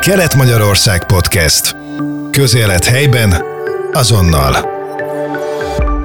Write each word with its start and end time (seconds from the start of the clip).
Kelet-Magyarország 0.00 1.04
Podcast. 1.04 1.76
Közélet 2.30 2.84
helyben, 2.84 3.42
azonnal. 3.92 4.79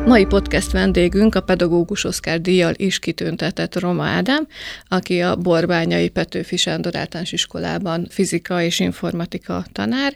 Mai 0.06 0.26
podcast 0.26 0.72
vendégünk 0.72 1.36
a 1.36 1.42
pedagógus 1.42 2.04
Oszkár 2.04 2.42
díjjal 2.42 2.74
is 2.76 3.00
kitüntetett 3.00 3.80
Roma 3.80 4.06
Ádám, 4.06 4.48
aki 4.88 5.22
a 5.22 5.36
Borbányai 5.36 6.10
Petőfi 6.10 6.58
Sándor 6.58 6.96
általános 6.96 7.32
iskolában 7.32 8.08
fizika 8.10 8.62
és 8.62 8.80
informatika 8.80 9.66
tanár, 9.72 10.16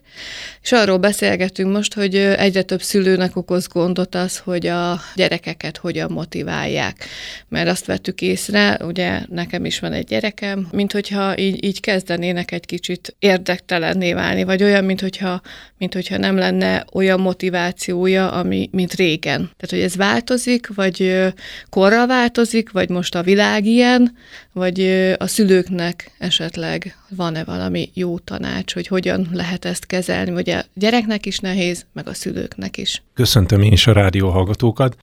és 0.61 0.71
arról 0.71 0.97
beszélgetünk 0.97 1.73
most, 1.73 1.93
hogy 1.93 2.15
egyre 2.15 2.61
több 2.61 2.81
szülőnek 2.81 3.35
okoz 3.35 3.67
gondot 3.67 4.15
az, 4.15 4.37
hogy 4.37 4.67
a 4.67 4.99
gyerekeket 5.15 5.77
hogyan 5.77 6.11
motiválják. 6.11 7.05
Mert 7.47 7.69
azt 7.69 7.85
vettük 7.85 8.21
észre, 8.21 8.79
ugye 8.85 9.21
nekem 9.29 9.65
is 9.65 9.79
van 9.79 9.93
egy 9.93 10.05
gyerekem, 10.05 10.67
mint 10.71 10.91
hogyha 10.91 11.37
így, 11.37 11.63
így 11.63 11.79
kezdenének 11.79 12.51
egy 12.51 12.65
kicsit 12.65 13.15
érdektelenné 13.19 14.13
válni, 14.13 14.43
vagy 14.43 14.63
olyan, 14.63 14.83
mint 14.83 15.01
hogyha, 15.01 15.41
mint 15.77 15.93
hogyha 15.93 16.17
nem 16.17 16.37
lenne 16.37 16.85
olyan 16.93 17.19
motivációja, 17.19 18.31
ami, 18.31 18.69
mint 18.71 18.93
régen. 18.93 19.37
Tehát, 19.39 19.69
hogy 19.69 19.78
ez 19.81 19.95
változik, 19.95 20.75
vagy 20.75 21.27
korra 21.69 22.07
változik, 22.07 22.71
vagy 22.71 22.89
most 22.89 23.15
a 23.15 23.23
világ 23.23 23.65
ilyen, 23.65 24.15
vagy 24.53 24.79
a 25.17 25.27
szülőknek 25.27 26.11
esetleg 26.17 26.97
van-e 27.15 27.43
valami 27.43 27.89
jó 27.93 28.19
tanács, 28.19 28.73
hogy 28.73 28.87
hogyan 28.87 29.27
lehet 29.31 29.65
ezt 29.65 29.85
kezelni, 29.85 30.31
hogy 30.31 30.49
a 30.49 30.63
gyereknek 30.73 31.25
is 31.25 31.39
nehéz, 31.39 31.85
meg 31.93 32.07
a 32.07 32.13
szülőknek 32.13 32.77
is. 32.77 33.03
Köszöntöm 33.13 33.61
én 33.61 33.71
is 33.71 33.87
a 33.87 33.93
rádió 33.93 34.29
hallgatókat. 34.29 34.97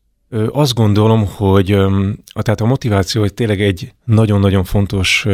Azt 0.48 0.74
gondolom, 0.74 1.26
hogy 1.26 1.72
a, 1.72 2.42
tehát 2.42 2.60
a 2.60 2.66
motiváció 2.66 3.20
hogy 3.20 3.34
tényleg 3.34 3.60
egy 3.60 3.92
nagyon-nagyon 4.04 4.64
fontos 4.64 5.26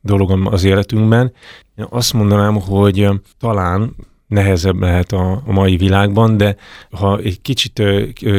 dolog 0.00 0.48
az 0.50 0.64
életünkben. 0.64 1.32
Én 1.76 1.86
azt 1.90 2.12
mondanám, 2.12 2.60
hogy 2.60 3.08
talán 3.40 3.94
nehezebb 4.26 4.80
lehet 4.80 5.12
a, 5.12 5.42
mai 5.46 5.76
világban, 5.76 6.36
de 6.36 6.56
ha 6.90 7.18
egy 7.18 7.40
kicsit 7.40 7.82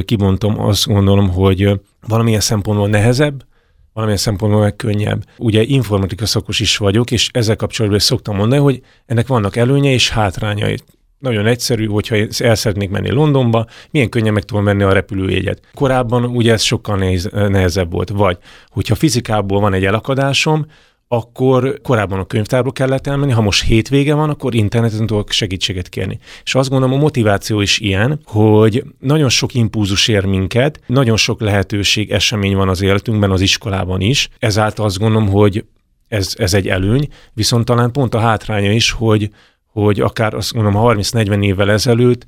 kibontom, 0.06 0.60
azt 0.60 0.86
gondolom, 0.86 1.30
hogy 1.30 1.80
valamilyen 2.08 2.40
szempontból 2.40 2.88
nehezebb, 2.88 3.46
valamilyen 3.94 4.22
szempontból 4.22 4.62
meg 4.62 4.76
könnyebb. 4.76 5.26
Ugye 5.38 5.64
informatika 5.64 6.26
szakos 6.26 6.60
is 6.60 6.78
vagyok, 6.78 7.12
és 7.12 7.30
ezzel 7.34 7.56
kapcsolatban 7.56 8.00
is 8.00 8.06
szoktam 8.06 8.36
mondani, 8.36 8.62
hogy 8.62 8.82
ennek 9.06 9.28
vannak 9.28 9.56
előnye 9.56 9.92
és 9.92 10.10
hátrányai. 10.10 10.78
Nagyon 11.20 11.46
egyszerű, 11.46 11.86
hogyha 11.86 12.16
el 12.38 12.56
szeretnék 12.56 12.90
menni 12.90 13.12
Londonba, 13.12 13.66
milyen 13.92 14.10
könnyen 14.10 14.34
meg 14.34 14.44
tudom 14.44 14.64
venni 14.64 14.84
a 14.84 14.94
repülőjegyet. 14.94 15.62
Korábban 15.74 16.26
ugye 16.26 16.52
ez 16.52 16.62
sokkal 16.62 16.98
nehezebb 17.32 17.92
volt. 17.92 18.10
Vagy, 18.10 18.38
hogyha 18.70 18.96
fizikából 18.96 19.60
van 19.60 19.74
egy 19.74 19.86
elakadásom, 19.86 20.66
akkor 21.08 21.80
korábban 21.82 22.20
a 22.20 22.26
könyvtárba 22.26 22.72
kellett 22.72 23.08
elmenni, 23.08 23.32
ha 23.32 23.42
most 23.42 23.64
hétvége 23.64 24.14
van, 24.14 24.30
akkor 24.30 24.56
interneten 24.56 25.06
tudok 25.06 25.32
segítséget 25.32 25.90
kérni. 25.90 26.20
És 26.44 26.56
azt 26.56 26.70
gondolom, 26.70 26.96
a 26.96 27.00
motiváció 27.00 27.62
is 27.62 27.80
ilyen, 27.80 28.20
hogy 28.26 28.84
nagyon 29.00 29.30
sok 29.30 29.54
impulzus 29.54 30.08
ér 30.08 30.26
minket, 30.26 30.80
nagyon 30.88 31.18
sok 31.18 31.42
lehetőség, 31.42 32.12
esemény 32.12 32.56
van 32.56 32.70
az 32.70 32.82
életünkben, 32.82 33.32
az 33.32 33.42
iskolában 33.42 34.02
is. 34.02 34.30
Ezáltal 34.40 34.86
azt 34.86 35.00
gondolom, 35.00 35.28
hogy 35.28 35.66
ez, 36.08 36.34
ez 36.38 36.54
egy 36.54 36.68
előny, 36.68 37.08
viszont 37.34 37.66
talán 37.66 37.92
pont 37.92 38.14
a 38.14 38.20
hátránya 38.20 38.72
is, 38.72 38.92
hogy, 38.92 39.30
hogy 39.72 40.00
akár 40.00 40.34
azt 40.34 40.54
mondom 40.54 40.74
30-40 40.76 41.44
évvel 41.44 41.72
ezelőtt 41.72 42.26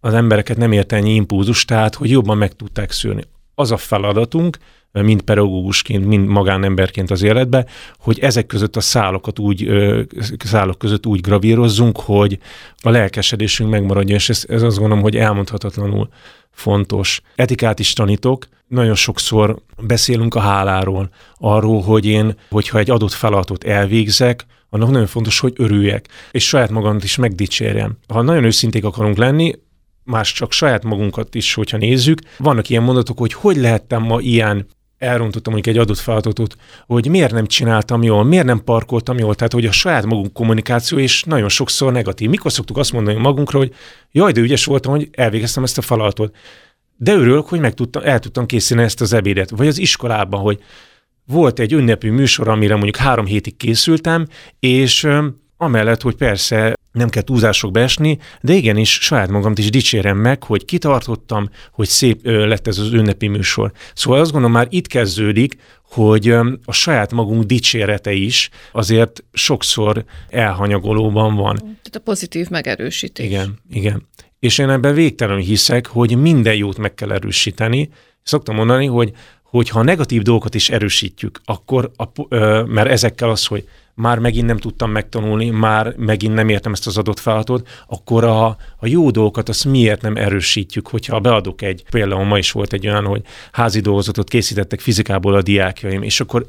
az 0.00 0.14
embereket 0.14 0.56
nem 0.56 0.72
ért 0.72 0.92
ennyi 0.92 1.14
impulzus, 1.14 1.64
tehát 1.64 1.94
hogy 1.94 2.10
jobban 2.10 2.36
meg 2.36 2.52
tudták 2.52 2.90
szűrni. 2.90 3.22
Az 3.54 3.70
a 3.70 3.76
feladatunk, 3.76 4.58
mind 4.92 5.22
pedagógusként, 5.22 6.06
mind 6.06 6.26
magánemberként 6.26 7.10
az 7.10 7.22
életbe, 7.22 7.66
hogy 7.98 8.18
ezek 8.18 8.46
között 8.46 8.76
a 8.76 8.80
szálokat 8.80 9.38
úgy, 9.38 9.70
szálok 10.38 10.78
között 10.78 11.06
úgy 11.06 11.20
gravírozzunk, 11.20 12.00
hogy 12.00 12.38
a 12.80 12.90
lelkesedésünk 12.90 13.70
megmaradjon, 13.70 14.16
és 14.16 14.28
ez, 14.28 14.44
ez 14.48 14.62
azt 14.62 14.78
gondolom, 14.78 15.02
hogy 15.02 15.16
elmondhatatlanul 15.16 16.08
fontos. 16.50 17.20
Etikát 17.34 17.78
is 17.78 17.92
tanítok, 17.92 18.46
nagyon 18.66 18.94
sokszor 18.94 19.56
beszélünk 19.80 20.34
a 20.34 20.40
háláról, 20.40 21.10
arról, 21.38 21.80
hogy 21.80 22.06
én, 22.06 22.34
hogyha 22.50 22.78
egy 22.78 22.90
adott 22.90 23.12
feladatot 23.12 23.64
elvégzek, 23.64 24.46
annak 24.70 24.90
nagyon 24.90 25.06
fontos, 25.06 25.38
hogy 25.38 25.52
örüljek, 25.56 26.08
és 26.30 26.46
saját 26.46 26.70
magamat 26.70 27.04
is 27.04 27.16
megdicsérjem. 27.16 27.98
Ha 28.08 28.22
nagyon 28.22 28.44
őszinték 28.44 28.84
akarunk 28.84 29.16
lenni, 29.16 29.54
más 30.04 30.32
csak 30.32 30.52
saját 30.52 30.84
magunkat 30.84 31.34
is, 31.34 31.54
hogyha 31.54 31.76
nézzük, 31.76 32.20
vannak 32.38 32.68
ilyen 32.68 32.82
mondatok, 32.82 33.18
hogy 33.18 33.32
hogy 33.32 33.56
lehettem 33.56 34.02
ma 34.02 34.20
ilyen 34.20 34.66
elrontottam 35.00 35.52
mondjuk 35.52 35.76
egy 35.76 35.82
adott 35.82 35.98
feladatot, 35.98 36.56
hogy 36.86 37.08
miért 37.08 37.32
nem 37.32 37.46
csináltam 37.46 38.02
jól, 38.02 38.24
miért 38.24 38.44
nem 38.44 38.64
parkoltam 38.64 39.18
jól, 39.18 39.34
tehát 39.34 39.52
hogy 39.52 39.66
a 39.66 39.72
saját 39.72 40.06
magunk 40.06 40.32
kommunikáció 40.32 40.98
és 40.98 41.22
nagyon 41.22 41.48
sokszor 41.48 41.92
negatív. 41.92 42.28
Mikor 42.28 42.52
szoktuk 42.52 42.76
azt 42.76 42.92
mondani 42.92 43.18
magunkra, 43.18 43.58
hogy 43.58 43.74
jaj, 44.12 44.32
de 44.32 44.40
ügyes 44.40 44.64
voltam, 44.64 44.92
hogy 44.92 45.08
elvégeztem 45.12 45.62
ezt 45.62 45.78
a 45.78 45.82
feladatot. 45.82 46.36
De 46.96 47.12
örülök, 47.12 47.48
hogy 47.48 47.60
meg 47.60 47.74
tudtam, 47.74 48.02
el 48.04 48.18
tudtam 48.18 48.46
készíteni 48.46 48.82
ezt 48.82 49.00
az 49.00 49.12
ebédet. 49.12 49.50
Vagy 49.50 49.66
az 49.66 49.78
iskolában, 49.78 50.40
hogy 50.40 50.58
volt 51.26 51.58
egy 51.58 51.72
ünnepi 51.72 52.08
műsor, 52.08 52.48
amire 52.48 52.74
mondjuk 52.74 52.96
három 52.96 53.26
hétig 53.26 53.56
készültem, 53.56 54.26
és 54.58 55.08
amellett, 55.56 56.02
hogy 56.02 56.14
persze 56.14 56.74
nem 56.92 57.08
kell 57.08 57.22
túlzások 57.22 57.72
beesni, 57.72 58.18
de 58.40 58.52
igenis 58.52 58.92
saját 58.92 59.28
magamat 59.28 59.58
is 59.58 59.70
dicsérem 59.70 60.16
meg, 60.16 60.42
hogy 60.42 60.64
kitartottam, 60.64 61.50
hogy 61.72 61.88
szép 61.88 62.20
lett 62.22 62.66
ez 62.66 62.78
az 62.78 62.92
ünnepi 62.92 63.28
műsor. 63.28 63.72
Szóval 63.94 64.20
azt 64.20 64.32
gondolom 64.32 64.56
már 64.56 64.66
itt 64.70 64.86
kezdődik, 64.86 65.56
hogy 65.82 66.28
a 66.64 66.72
saját 66.72 67.12
magunk 67.12 67.42
dicsérete 67.44 68.12
is 68.12 68.50
azért 68.72 69.24
sokszor 69.32 70.04
elhanyagolóban 70.28 71.34
van. 71.34 71.56
Tehát 71.56 71.96
a 71.96 72.00
pozitív 72.00 72.48
megerősítés. 72.48 73.26
Igen, 73.26 73.58
igen. 73.70 74.08
És 74.38 74.58
én 74.58 74.68
ebben 74.68 74.94
végtelenül 74.94 75.42
hiszek, 75.42 75.86
hogy 75.86 76.16
minden 76.16 76.54
jót 76.54 76.78
meg 76.78 76.94
kell 76.94 77.12
erősíteni. 77.12 77.88
Szoktam 78.22 78.54
mondani, 78.54 78.86
hogy 78.86 79.12
hogyha 79.42 79.78
a 79.78 79.82
negatív 79.82 80.22
dolgokat 80.22 80.54
is 80.54 80.70
erősítjük, 80.70 81.40
akkor, 81.44 81.90
a, 81.96 82.34
mert 82.66 82.88
ezekkel 82.88 83.30
az, 83.30 83.46
hogy 83.46 83.68
már 84.00 84.18
megint 84.18 84.46
nem 84.46 84.56
tudtam 84.56 84.90
megtanulni, 84.90 85.50
már 85.50 85.94
megint 85.96 86.34
nem 86.34 86.48
értem 86.48 86.72
ezt 86.72 86.86
az 86.86 86.98
adott 86.98 87.18
feladatot, 87.18 87.68
akkor 87.86 88.24
a, 88.24 88.46
a 88.76 88.86
jó 88.86 89.10
dolgokat 89.10 89.48
azt 89.48 89.64
miért 89.64 90.02
nem 90.02 90.16
erősítjük, 90.16 90.88
hogyha 90.88 91.20
beadok 91.20 91.62
egy, 91.62 91.84
például 91.90 92.24
ma 92.24 92.38
is 92.38 92.52
volt 92.52 92.72
egy 92.72 92.86
olyan, 92.86 93.04
hogy 93.04 93.22
házi 93.52 93.80
dolgozatot 93.80 94.28
készítettek 94.28 94.80
fizikából 94.80 95.34
a 95.34 95.42
diákjaim, 95.42 96.02
és 96.02 96.20
akkor 96.20 96.44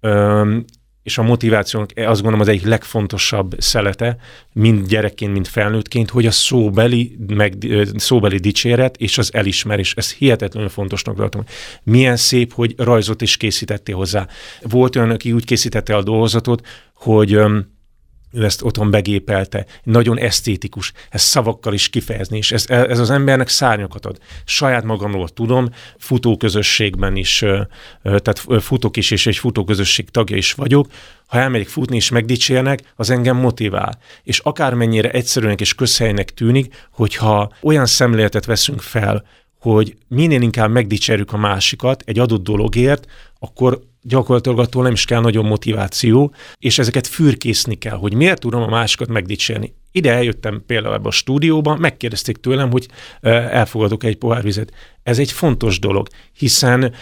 öm, 0.00 0.64
és 1.06 1.18
a 1.18 1.22
motivációnak 1.22 1.90
azt 1.96 2.20
gondolom 2.20 2.40
az 2.40 2.48
egyik 2.48 2.66
legfontosabb 2.66 3.54
szelete, 3.58 4.16
mind 4.52 4.86
gyerekként, 4.88 5.32
mind 5.32 5.46
felnőttként, 5.46 6.10
hogy 6.10 6.26
a 6.26 6.30
szóbeli, 6.30 7.16
meg, 7.26 7.54
szóbeli 7.96 8.38
dicséret 8.38 8.96
és 8.96 9.18
az 9.18 9.34
elismerés, 9.34 9.94
ez 9.94 10.12
hihetetlenül 10.12 10.68
fontosnak 10.68 11.16
tartom. 11.16 11.44
Milyen 11.82 12.16
szép, 12.16 12.52
hogy 12.52 12.74
rajzot 12.76 13.22
is 13.22 13.36
készítettél 13.36 13.96
hozzá. 13.96 14.26
Volt 14.62 14.96
olyan, 14.96 15.10
aki 15.10 15.32
úgy 15.32 15.44
készítette 15.44 15.96
a 15.96 16.02
dolgozatot, 16.02 16.66
hogy 16.94 17.40
ő 18.36 18.44
ezt 18.44 18.62
otthon 18.62 18.90
begépelte, 18.90 19.66
nagyon 19.82 20.18
esztétikus, 20.18 20.92
ezt 21.10 21.26
szavakkal 21.26 21.74
is 21.74 21.88
kifejezni, 21.88 22.36
és 22.36 22.52
ez, 22.52 22.64
ez 22.68 22.98
az 22.98 23.10
embernek 23.10 23.48
szárnyakat 23.48 24.06
ad. 24.06 24.18
Saját 24.44 24.84
magamról 24.84 25.28
tudom, 25.28 25.68
futóközösségben 25.98 27.16
is, 27.16 27.44
tehát 28.02 28.44
futok 28.60 28.96
is, 28.96 29.10
és 29.10 29.26
egy 29.26 29.36
futóközösség 29.36 30.10
tagja 30.10 30.36
is 30.36 30.52
vagyok, 30.52 30.86
ha 31.26 31.38
elmegyek 31.38 31.68
futni 31.68 31.96
és 31.96 32.10
megdicsérnek, 32.10 32.92
az 32.96 33.10
engem 33.10 33.36
motivál. 33.36 33.98
És 34.22 34.38
akármennyire 34.38 35.10
egyszerűnek 35.10 35.60
és 35.60 35.74
közhelynek 35.74 36.30
tűnik, 36.30 36.86
hogyha 36.90 37.52
olyan 37.62 37.86
szemléletet 37.86 38.44
veszünk 38.44 38.80
fel, 38.80 39.24
hogy 39.60 39.96
minél 40.08 40.42
inkább 40.42 40.70
megdicsérjük 40.70 41.32
a 41.32 41.36
másikat 41.36 42.02
egy 42.06 42.18
adott 42.18 42.42
dologért, 42.42 43.06
akkor 43.38 43.80
gyakorlatilag 44.02 44.58
attól 44.58 44.82
nem 44.82 44.92
is 44.92 45.04
kell 45.04 45.20
nagyon 45.20 45.44
motiváció, 45.44 46.34
és 46.58 46.78
ezeket 46.78 47.06
fürkészni 47.06 47.74
kell, 47.74 47.96
hogy 47.96 48.14
miért 48.14 48.40
tudom 48.40 48.62
a 48.62 48.68
másikat 48.68 49.08
megdicsérni. 49.08 49.74
Ide 49.96 50.12
eljöttem 50.12 50.62
például 50.66 51.00
a 51.02 51.10
stúdióba, 51.10 51.76
megkérdezték 51.76 52.36
tőlem, 52.36 52.70
hogy 52.70 52.88
elfogadok 53.20 54.04
egy 54.04 54.16
pohár 54.16 54.42
vizet. 54.42 54.72
Ez 55.02 55.18
egy 55.18 55.32
fontos 55.32 55.78
dolog, 55.78 56.08
hiszen 56.32 56.92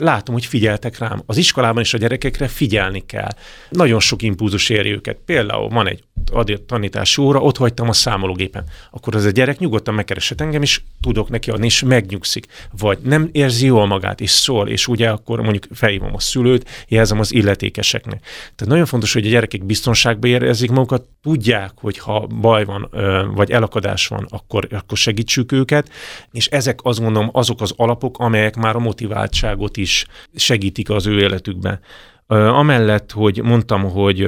látom, 0.00 0.34
hogy 0.34 0.46
figyeltek 0.46 0.98
rám. 0.98 1.22
Az 1.26 1.36
iskolában 1.36 1.82
is 1.82 1.94
a 1.94 1.98
gyerekekre 1.98 2.48
figyelni 2.48 3.06
kell. 3.06 3.30
Nagyon 3.68 4.00
sok 4.00 4.22
impulzus 4.22 4.68
éri 4.68 4.92
őket. 4.92 5.18
Például 5.24 5.68
van 5.68 5.88
egy 5.88 6.02
adott 6.32 6.66
tanítási 6.66 7.20
óra, 7.20 7.40
ott 7.40 7.56
hagytam 7.56 7.88
a 7.88 7.92
számológépen. 7.92 8.64
Akkor 8.90 9.14
az 9.14 9.24
a 9.24 9.30
gyerek 9.30 9.58
nyugodtan 9.58 9.94
megkeresett 9.94 10.40
engem, 10.40 10.62
és 10.62 10.80
tudok 11.00 11.28
neki 11.28 11.50
adni, 11.50 11.66
és 11.66 11.82
megnyugszik. 11.82 12.46
Vagy 12.78 12.98
nem 13.02 13.28
érzi 13.32 13.66
jól 13.66 13.86
magát, 13.86 14.20
és 14.20 14.30
szól, 14.30 14.68
és 14.68 14.88
ugye 14.88 15.08
akkor 15.08 15.40
mondjuk 15.40 15.66
felhívom 15.72 16.14
a 16.14 16.20
szülőt, 16.20 16.68
jelzem 16.88 17.18
az 17.20 17.32
illetékeseknek. 17.32 18.20
Tehát 18.20 18.72
nagyon 18.72 18.86
fontos, 18.86 19.12
hogy 19.12 19.26
a 19.26 19.30
gyerekek 19.30 19.64
biztonságban 19.64 20.30
érezzék 20.30 20.70
magukat, 20.70 21.04
tudják, 21.22 21.72
hogy 21.74 21.98
ha 21.98 22.26
baj 22.40 22.64
van, 22.64 22.88
vagy 23.34 23.50
elakadás 23.50 24.06
van, 24.06 24.26
akkor, 24.28 24.66
akkor 24.70 24.98
segítsük 24.98 25.52
őket, 25.52 25.90
és 26.32 26.46
ezek 26.46 26.80
azt 26.82 27.00
gondolom 27.00 27.28
azok 27.32 27.60
az 27.60 27.72
alapok, 27.76 28.18
amelyek 28.18 28.56
már 28.56 28.76
a 28.76 28.80
motiváltságot 28.80 29.76
is 29.76 30.06
segítik 30.34 30.90
az 30.90 31.06
ő 31.06 31.18
életükben. 31.20 31.80
Amellett, 32.26 33.12
hogy 33.12 33.42
mondtam, 33.42 33.82
hogy 33.82 34.20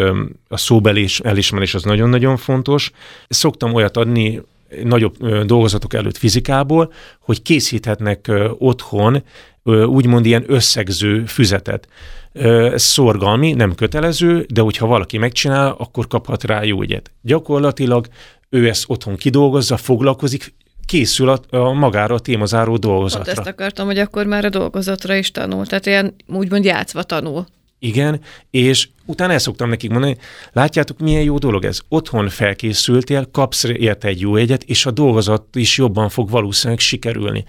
a 0.48 0.56
szóbeli 0.56 1.06
elismerés 1.22 1.74
az 1.74 1.82
nagyon-nagyon 1.82 2.36
fontos, 2.36 2.90
szoktam 3.28 3.74
olyat 3.74 3.96
adni 3.96 4.42
nagyobb 4.84 5.26
dolgozatok 5.26 5.94
előtt 5.94 6.16
fizikából, 6.16 6.92
hogy 7.20 7.42
készíthetnek 7.42 8.32
otthon 8.58 9.22
úgymond 9.64 10.26
ilyen 10.26 10.44
összegző 10.46 11.24
füzetet. 11.26 11.88
Ez 12.32 12.82
szorgalmi, 12.82 13.52
nem 13.52 13.74
kötelező, 13.74 14.46
de 14.52 14.60
hogyha 14.60 14.86
valaki 14.86 15.18
megcsinál, 15.18 15.74
akkor 15.78 16.06
kaphat 16.06 16.44
rá 16.44 16.62
jó 16.62 16.82
ügyet. 16.82 17.10
Gyakorlatilag 17.22 18.06
ő 18.48 18.68
ezt 18.68 18.84
otthon 18.86 19.16
kidolgozza, 19.16 19.76
foglalkozik, 19.76 20.54
készül 20.86 21.28
a, 21.28 21.56
a 21.56 21.72
magára 21.72 22.14
a 22.14 22.18
témazáró 22.18 22.76
dolgozatra. 22.76 23.24
Pont 23.24 23.38
ezt 23.38 23.48
akartam, 23.48 23.86
hogy 23.86 23.98
akkor 23.98 24.26
már 24.26 24.44
a 24.44 24.48
dolgozatra 24.48 25.14
is 25.14 25.30
tanul, 25.30 25.66
tehát 25.66 25.86
ilyen 25.86 26.14
úgymond 26.26 26.64
játszva 26.64 27.02
tanul. 27.02 27.46
Igen, 27.78 28.20
és 28.50 28.88
utána 29.12 29.32
el 29.32 29.38
szoktam 29.38 29.68
nekik 29.68 29.90
mondani, 29.90 30.16
látjátok, 30.52 30.98
milyen 30.98 31.22
jó 31.22 31.38
dolog 31.38 31.64
ez. 31.64 31.80
Otthon 31.88 32.28
felkészültél, 32.28 33.28
kapsz 33.32 33.64
érte 33.64 34.08
egy 34.08 34.20
jó 34.20 34.36
egyet, 34.36 34.62
és 34.62 34.86
a 34.86 34.90
dolgozat 34.90 35.56
is 35.56 35.78
jobban 35.78 36.08
fog 36.08 36.30
valószínűleg 36.30 36.80
sikerülni. 36.80 37.44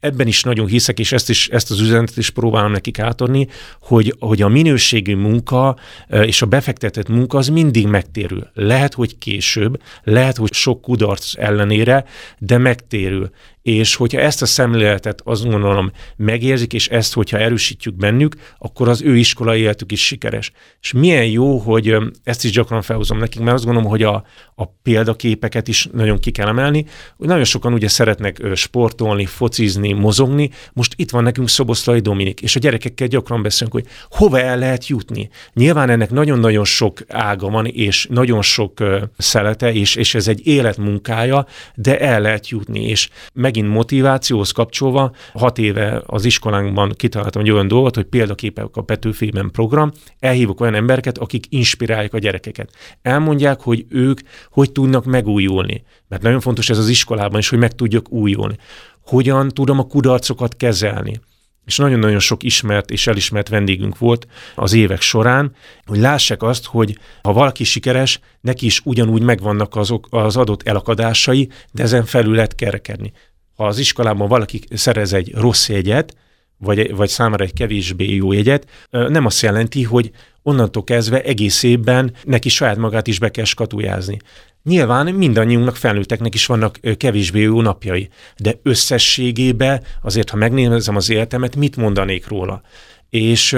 Ebben 0.00 0.26
is 0.26 0.42
nagyon 0.42 0.66
hiszek, 0.66 0.98
és 0.98 1.12
ezt, 1.12 1.30
is, 1.30 1.48
ezt 1.48 1.70
az 1.70 1.80
üzenetet 1.80 2.16
is 2.16 2.30
próbálom 2.30 2.72
nekik 2.72 2.98
átadni, 2.98 3.48
hogy, 3.80 4.14
hogy 4.18 4.42
a 4.42 4.48
minőségi 4.48 5.14
munka 5.14 5.76
és 6.08 6.42
a 6.42 6.46
befektetett 6.46 7.08
munka 7.08 7.38
az 7.38 7.48
mindig 7.48 7.86
megtérül. 7.86 8.50
Lehet, 8.54 8.94
hogy 8.94 9.18
később, 9.18 9.82
lehet, 10.02 10.36
hogy 10.36 10.52
sok 10.52 10.80
kudarc 10.80 11.38
ellenére, 11.38 12.04
de 12.38 12.58
megtérül. 12.58 13.30
És 13.62 13.94
hogyha 13.94 14.20
ezt 14.20 14.42
a 14.42 14.46
szemléletet 14.46 15.20
azt 15.24 15.48
gondolom 15.48 15.92
megérzik, 16.16 16.72
és 16.72 16.88
ezt, 16.88 17.14
hogyha 17.14 17.38
erősítjük 17.38 17.96
bennük, 17.96 18.34
akkor 18.58 18.88
az 18.88 19.02
ő 19.02 19.16
iskolai 19.16 19.60
életük 19.60 19.92
is 19.92 20.06
sikeres. 20.06 20.52
És 20.80 20.92
milyen 20.98 21.26
jó, 21.26 21.56
hogy 21.58 21.96
ezt 22.24 22.44
is 22.44 22.50
gyakran 22.50 22.82
felhozom 22.82 23.18
nekik, 23.18 23.40
mert 23.40 23.56
azt 23.56 23.64
gondolom, 23.64 23.90
hogy 23.90 24.02
a, 24.02 24.24
a 24.54 24.64
példaképeket 24.82 25.68
is 25.68 25.88
nagyon 25.92 26.18
ki 26.18 26.30
kell 26.30 26.48
emelni. 26.48 26.84
Nagyon 27.16 27.44
sokan 27.44 27.72
ugye 27.72 27.88
szeretnek 27.88 28.40
sportolni, 28.54 29.24
focizni, 29.24 29.92
mozogni. 29.92 30.50
Most 30.72 30.92
itt 30.96 31.10
van 31.10 31.22
nekünk 31.22 31.48
Szoboszlai 31.48 32.00
Dominik, 32.00 32.40
és 32.40 32.56
a 32.56 32.58
gyerekekkel 32.58 33.06
gyakran 33.06 33.42
beszélünk, 33.42 33.72
hogy 33.72 33.86
hova 34.10 34.40
el 34.40 34.58
lehet 34.58 34.86
jutni. 34.86 35.28
Nyilván 35.52 35.90
ennek 35.90 36.10
nagyon-nagyon 36.10 36.64
sok 36.64 37.00
ága 37.08 37.48
van, 37.48 37.66
és 37.66 38.06
nagyon 38.10 38.42
sok 38.42 38.84
szelete, 39.18 39.72
és, 39.72 39.94
és 39.94 40.14
ez 40.14 40.28
egy 40.28 40.46
életmunkája, 40.46 41.46
de 41.74 41.98
el 41.98 42.20
lehet 42.20 42.48
jutni. 42.48 42.84
És 42.88 43.08
megint 43.32 43.68
motivációhoz 43.68 44.50
kapcsolva, 44.50 45.12
hat 45.32 45.58
éve 45.58 46.02
az 46.06 46.24
iskolánkban 46.24 46.92
kitaláltam 46.96 47.42
egy 47.42 47.50
olyan 47.50 47.68
dolgot, 47.68 47.94
hogy 47.94 48.04
példaképek 48.04 48.66
a 48.72 48.82
Petőfében 48.82 49.50
program, 49.50 49.92
elhívok 50.20 50.60
olyan 50.60 50.74
embereket, 50.78 51.18
akik 51.18 51.46
inspirálják 51.48 52.14
a 52.14 52.18
gyerekeket. 52.18 52.70
Elmondják, 53.02 53.60
hogy 53.60 53.86
ők 53.88 54.20
hogy 54.50 54.72
tudnak 54.72 55.04
megújulni. 55.04 55.84
Mert 56.08 56.22
nagyon 56.22 56.40
fontos 56.40 56.70
ez 56.70 56.78
az 56.78 56.88
iskolában 56.88 57.38
is, 57.38 57.48
hogy 57.48 57.58
meg 57.58 57.74
tudjak 57.74 58.10
újulni. 58.12 58.56
Hogyan 59.00 59.48
tudom 59.48 59.78
a 59.78 59.86
kudarcokat 59.86 60.56
kezelni 60.56 61.20
és 61.68 61.76
nagyon-nagyon 61.76 62.18
sok 62.18 62.42
ismert 62.42 62.90
és 62.90 63.06
elismert 63.06 63.48
vendégünk 63.48 63.98
volt 63.98 64.26
az 64.54 64.72
évek 64.72 65.00
során, 65.00 65.54
hogy 65.86 65.98
lássák 65.98 66.42
azt, 66.42 66.66
hogy 66.66 66.98
ha 67.22 67.32
valaki 67.32 67.64
sikeres, 67.64 68.20
neki 68.40 68.66
is 68.66 68.80
ugyanúgy 68.84 69.22
megvannak 69.22 69.76
azok 69.76 70.06
az 70.10 70.36
adott 70.36 70.68
elakadásai, 70.68 71.48
de 71.72 71.82
ezen 71.82 72.04
felül 72.04 72.34
lehet 72.34 72.54
kerekedni. 72.54 73.12
Ha 73.56 73.66
az 73.66 73.78
iskolában 73.78 74.28
valaki 74.28 74.60
szerez 74.70 75.12
egy 75.12 75.34
rossz 75.34 75.68
jegyet, 75.68 76.16
vagy, 76.58 76.94
vagy 76.94 77.08
számára 77.08 77.44
egy 77.44 77.52
kevésbé 77.52 78.14
jó 78.14 78.32
jegyet, 78.32 78.68
nem 78.90 79.26
azt 79.26 79.42
jelenti, 79.42 79.82
hogy 79.82 80.10
onnantól 80.48 80.84
kezdve 80.84 81.22
egész 81.22 81.62
évben 81.62 82.14
neki 82.24 82.48
saját 82.48 82.76
magát 82.76 83.06
is 83.06 83.18
be 83.18 83.30
kell 83.30 83.44
skatujázni. 83.44 84.18
Nyilván 84.62 85.14
mindannyiunknak 85.14 85.76
felnőtteknek 85.76 86.34
is 86.34 86.46
vannak 86.46 86.80
kevésbé 86.96 87.40
jó 87.40 87.60
napjai, 87.60 88.08
de 88.36 88.54
összességében 88.62 89.82
azért, 90.02 90.30
ha 90.30 90.36
megnézem 90.36 90.96
az 90.96 91.10
életemet, 91.10 91.56
mit 91.56 91.76
mondanék 91.76 92.28
róla? 92.28 92.62
És 93.10 93.56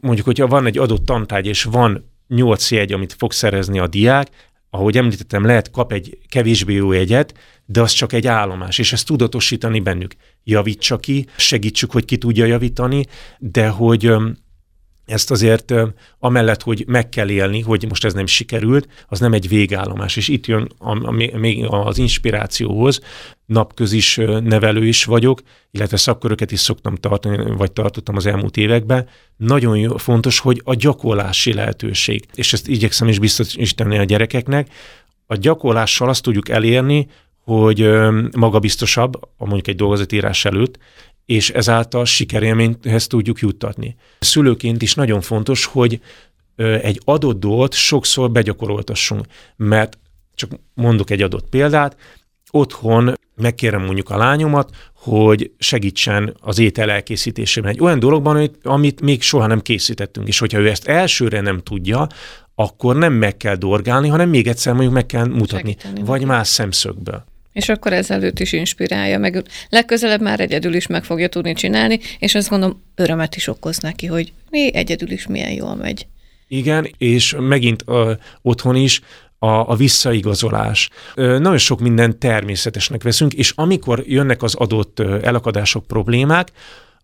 mondjuk, 0.00 0.26
hogyha 0.26 0.46
van 0.46 0.66
egy 0.66 0.78
adott 0.78 1.04
tantárgy, 1.04 1.46
és 1.46 1.62
van 1.62 2.10
nyolc 2.28 2.70
jegy, 2.70 2.92
amit 2.92 3.14
fog 3.18 3.32
szerezni 3.32 3.78
a 3.78 3.86
diák, 3.86 4.28
ahogy 4.70 4.96
említettem, 4.96 5.44
lehet 5.44 5.70
kap 5.70 5.92
egy 5.92 6.18
kevésbé 6.28 6.74
jó 6.74 6.92
jegyet, 6.92 7.34
de 7.66 7.80
az 7.80 7.92
csak 7.92 8.12
egy 8.12 8.26
állomás, 8.26 8.78
és 8.78 8.92
ezt 8.92 9.06
tudatosítani 9.06 9.80
bennük. 9.80 10.14
Javítsa 10.44 10.98
ki, 10.98 11.26
segítsük, 11.36 11.90
hogy 11.90 12.04
ki 12.04 12.16
tudja 12.16 12.44
javítani, 12.44 13.04
de 13.38 13.68
hogy 13.68 14.12
ezt 15.10 15.30
azért 15.30 15.74
amellett, 16.18 16.62
hogy 16.62 16.84
meg 16.86 17.08
kell 17.08 17.28
élni, 17.28 17.60
hogy 17.60 17.86
most 17.88 18.04
ez 18.04 18.14
nem 18.14 18.26
sikerült, 18.26 18.88
az 19.08 19.20
nem 19.20 19.32
egy 19.32 19.48
végállomás. 19.48 20.16
És 20.16 20.28
itt 20.28 20.46
jön 20.46 20.70
a, 20.78 21.06
a, 21.06 21.10
még 21.36 21.66
az 21.68 21.98
inspirációhoz, 21.98 23.00
napközis 23.46 24.16
nevelő 24.42 24.86
is 24.86 25.04
vagyok, 25.04 25.42
illetve 25.70 25.96
szakköröket 25.96 26.52
is 26.52 26.60
szoktam 26.60 26.94
tartani, 26.94 27.56
vagy 27.56 27.72
tartottam 27.72 28.16
az 28.16 28.26
elmúlt 28.26 28.56
években. 28.56 29.08
Nagyon 29.36 29.98
fontos, 29.98 30.38
hogy 30.38 30.60
a 30.64 30.74
gyakorlási 30.74 31.52
lehetőség, 31.52 32.24
és 32.34 32.52
ezt 32.52 32.68
igyekszem 32.68 33.08
is 33.08 33.18
biztosítani 33.18 33.98
a 33.98 34.04
gyerekeknek, 34.04 34.68
a 35.26 35.36
gyakorlással 35.36 36.08
azt 36.08 36.22
tudjuk 36.22 36.48
elérni, 36.48 37.06
hogy 37.44 37.90
magabiztosabb, 38.36 39.28
mondjuk 39.38 39.68
egy 39.68 39.76
dolgozatírás 39.76 40.44
előtt, 40.44 40.78
és 41.30 41.50
ezáltal 41.50 42.04
sikerélményhez 42.04 43.06
tudjuk 43.06 43.38
juttatni. 43.38 43.96
Szülőként 44.20 44.82
is 44.82 44.94
nagyon 44.94 45.20
fontos, 45.20 45.64
hogy 45.64 46.00
egy 46.56 47.00
adott 47.04 47.40
dolgot 47.40 47.74
sokszor 47.74 48.30
begyakoroltassunk, 48.30 49.26
mert 49.56 49.98
csak 50.34 50.50
mondok 50.74 51.10
egy 51.10 51.22
adott 51.22 51.48
példát, 51.48 51.96
otthon 52.50 53.14
megkérem 53.36 53.84
mondjuk 53.84 54.10
a 54.10 54.16
lányomat, 54.16 54.70
hogy 54.94 55.50
segítsen 55.58 56.36
az 56.40 56.58
étel 56.58 56.90
elkészítésében. 56.90 57.70
Egy 57.70 57.80
olyan 57.80 57.98
dologban, 57.98 58.50
amit 58.62 59.00
még 59.00 59.22
soha 59.22 59.46
nem 59.46 59.60
készítettünk, 59.60 60.28
és 60.28 60.38
hogyha 60.38 60.58
ő 60.58 60.68
ezt 60.68 60.88
elsőre 60.88 61.40
nem 61.40 61.58
tudja, 61.58 62.06
akkor 62.54 62.96
nem 62.96 63.12
meg 63.12 63.36
kell 63.36 63.56
dorgálni, 63.56 64.08
hanem 64.08 64.28
még 64.28 64.46
egyszer 64.46 64.72
mondjuk 64.72 64.94
meg 64.94 65.06
kell 65.06 65.26
mutatni, 65.26 65.76
Segíteni 65.78 66.06
vagy 66.06 66.24
más 66.24 66.48
szemszögből. 66.48 67.24
És 67.52 67.68
akkor 67.68 67.92
ezelőtt 67.92 68.38
is 68.38 68.52
inspirálja, 68.52 69.18
meg 69.18 69.42
legközelebb 69.68 70.20
már 70.20 70.40
egyedül 70.40 70.74
is 70.74 70.86
meg 70.86 71.04
fogja 71.04 71.28
tudni 71.28 71.52
csinálni, 71.52 71.98
és 72.18 72.34
azt 72.34 72.48
gondolom 72.48 72.82
örömet 72.94 73.36
is 73.36 73.46
okoz 73.46 73.78
neki, 73.78 74.06
hogy 74.06 74.32
mi 74.50 74.74
egyedül 74.74 75.10
is 75.10 75.26
milyen 75.26 75.52
jól 75.52 75.74
megy. 75.74 76.06
Igen, 76.48 76.90
és 76.98 77.36
megint 77.38 77.84
uh, 77.86 78.10
otthon 78.42 78.76
is 78.76 79.00
a, 79.38 79.46
a 79.46 79.74
visszaigazolás. 79.76 80.90
Uh, 81.16 81.38
nagyon 81.38 81.58
sok 81.58 81.80
minden 81.80 82.18
természetesnek 82.18 83.02
veszünk, 83.02 83.32
és 83.32 83.52
amikor 83.54 84.02
jönnek 84.06 84.42
az 84.42 84.54
adott 84.54 85.00
elakadások, 85.00 85.86
problémák, 85.86 86.48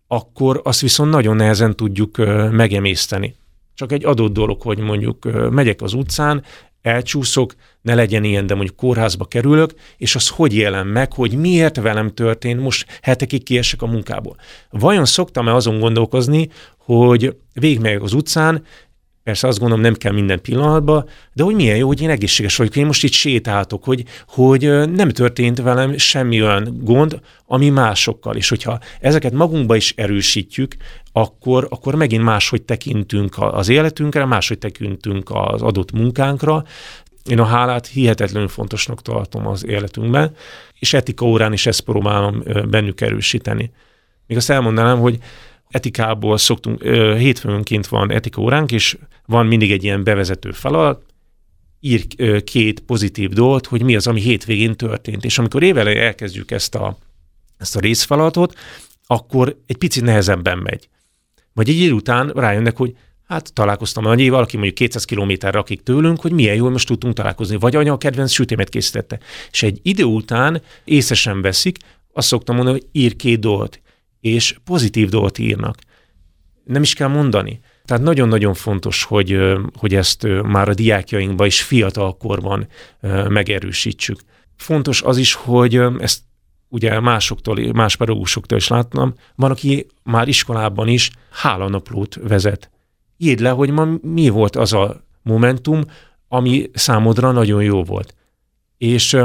akkor 0.07 0.61
azt 0.63 0.81
viszont 0.81 1.11
nagyon 1.11 1.35
nehezen 1.35 1.75
tudjuk 1.75 2.17
megemészteni. 2.51 3.35
Csak 3.73 3.91
egy 3.91 4.05
adott 4.05 4.33
dolog, 4.33 4.61
hogy 4.61 4.77
mondjuk 4.77 5.49
megyek 5.51 5.81
az 5.81 5.93
utcán, 5.93 6.43
elcsúszok, 6.81 7.55
ne 7.81 7.95
legyen 7.95 8.23
ilyen, 8.23 8.47
de 8.47 8.55
mondjuk 8.55 8.75
kórházba 8.75 9.25
kerülök, 9.25 9.73
és 9.97 10.15
az 10.15 10.29
hogy 10.29 10.55
élem 10.55 10.87
meg, 10.87 11.13
hogy 11.13 11.37
miért 11.37 11.77
velem 11.77 12.13
történt, 12.13 12.61
most 12.61 12.99
hetekig 13.01 13.43
kiesek 13.43 13.81
a 13.81 13.85
munkából. 13.85 14.35
Vajon 14.69 15.05
szoktam-e 15.05 15.53
azon 15.53 15.79
gondolkozni, 15.79 16.49
hogy 16.77 17.35
végigmegyek 17.53 18.03
az 18.03 18.13
utcán, 18.13 18.63
Persze 19.27 19.47
azt 19.47 19.59
gondolom, 19.59 19.83
nem 19.83 19.93
kell 19.93 20.11
minden 20.11 20.41
pillanatban, 20.41 21.09
de 21.33 21.43
hogy 21.43 21.55
milyen 21.55 21.77
jó, 21.77 21.87
hogy 21.87 22.01
én 22.01 22.09
egészséges 22.09 22.55
vagyok, 22.55 22.75
én 22.75 22.85
most 22.85 23.03
itt 23.03 23.11
sétáltok, 23.11 23.83
hogy, 23.83 24.03
hogy 24.27 24.61
nem 24.89 25.09
történt 25.09 25.61
velem 25.61 25.97
semmi 25.97 26.41
olyan 26.41 26.77
gond, 26.81 27.19
ami 27.45 27.69
másokkal. 27.69 28.35
És 28.35 28.49
hogyha 28.49 28.79
ezeket 28.99 29.33
magunkba 29.33 29.75
is 29.75 29.93
erősítjük, 29.95 30.75
akkor, 31.11 31.67
akkor 31.69 31.95
megint 31.95 32.23
máshogy 32.23 32.61
tekintünk 32.61 33.35
az 33.37 33.69
életünkre, 33.69 34.25
máshogy 34.25 34.57
tekintünk 34.57 35.29
az 35.33 35.61
adott 35.61 35.91
munkánkra. 35.91 36.63
Én 37.25 37.39
a 37.39 37.45
hálát 37.45 37.87
hihetetlenül 37.87 38.47
fontosnak 38.47 39.01
tartom 39.01 39.47
az 39.47 39.65
életünkben, 39.65 40.35
és 40.79 40.93
etika 40.93 41.25
órán 41.25 41.53
is 41.53 41.65
ezt 41.65 41.81
próbálom 41.81 42.43
bennük 42.69 43.01
erősíteni. 43.01 43.71
Még 44.27 44.37
azt 44.37 44.49
elmondanám, 44.49 44.99
hogy 44.99 45.17
etikából 45.69 46.37
szoktunk, 46.37 46.83
hétfőnként 47.17 47.87
van 47.87 48.11
etika 48.11 48.65
és 48.67 48.97
van 49.25 49.45
mindig 49.45 49.71
egy 49.71 49.83
ilyen 49.83 50.03
bevezető 50.03 50.51
feladat, 50.51 51.05
ír 51.79 52.05
két 52.43 52.79
pozitív 52.79 53.29
dolgot, 53.29 53.65
hogy 53.65 53.81
mi 53.83 53.95
az, 53.95 54.07
ami 54.07 54.21
hétvégén 54.21 54.75
történt. 54.75 55.25
És 55.25 55.37
amikor 55.37 55.63
évelején 55.63 56.01
elkezdjük 56.01 56.51
ezt 56.51 56.75
a, 56.75 56.97
ezt 57.57 57.75
a 57.75 57.79
részfeladatot, 57.79 58.55
akkor 59.07 59.57
egy 59.65 59.77
picit 59.77 60.03
nehezebben 60.03 60.57
megy. 60.57 60.89
Vagy 61.53 61.69
egy 61.69 61.79
idő 61.79 61.91
után 61.91 62.29
rájönnek, 62.29 62.77
hogy 62.77 62.95
hát 63.27 63.53
találkoztam 63.53 64.05
annyi 64.05 64.29
valaki 64.29 64.55
mondjuk 64.55 64.75
200 64.75 65.05
kilométerre 65.05 65.59
akik 65.59 65.83
tőlünk, 65.83 66.21
hogy 66.21 66.31
milyen 66.31 66.55
jól 66.55 66.69
most 66.69 66.87
tudtunk 66.87 67.13
találkozni, 67.13 67.55
vagy 67.55 67.75
anya 67.75 67.93
a 67.93 67.97
kedvenc 67.97 68.31
sütémet 68.31 68.69
készítette. 68.69 69.19
És 69.51 69.63
egy 69.63 69.79
idő 69.81 70.03
után 70.03 70.61
észre 70.83 71.15
sem 71.15 71.41
veszik, 71.41 71.77
azt 72.13 72.27
szoktam 72.27 72.55
mondani, 72.55 72.79
hogy 72.79 73.01
ír 73.01 73.15
két 73.15 73.39
dolgot 73.39 73.81
és 74.19 74.57
pozitív 74.63 75.09
dolgot 75.09 75.37
írnak. 75.37 75.77
Nem 76.63 76.81
is 76.81 76.93
kell 76.93 77.07
mondani. 77.07 77.59
Tehát 77.85 78.03
nagyon-nagyon 78.03 78.53
fontos, 78.53 79.03
hogy, 79.03 79.39
hogy 79.77 79.95
ezt 79.95 80.27
már 80.43 80.69
a 80.69 80.73
diákjainkban 80.73 81.47
is 81.47 81.61
fiatalkorban 81.61 82.67
megerősítsük. 83.27 84.19
Fontos 84.55 85.01
az 85.01 85.17
is, 85.17 85.33
hogy 85.33 85.75
ezt 85.99 86.21
ugye 86.69 86.99
másoktól, 86.99 87.71
más 87.73 87.95
pedagógusoktól 87.95 88.57
is 88.57 88.67
láttam, 88.67 89.13
van, 89.35 89.51
aki 89.51 89.87
már 90.03 90.27
iskolában 90.27 90.87
is 90.87 91.11
hálanaplót 91.31 92.15
vezet. 92.15 92.71
Írd 93.17 93.39
le, 93.39 93.49
hogy 93.49 93.69
ma 93.69 93.87
mi 94.01 94.29
volt 94.29 94.55
az 94.55 94.73
a 94.73 95.03
momentum, 95.21 95.81
ami 96.27 96.69
számodra 96.73 97.31
nagyon 97.31 97.63
jó 97.63 97.83
volt. 97.83 98.15
És 98.77 99.17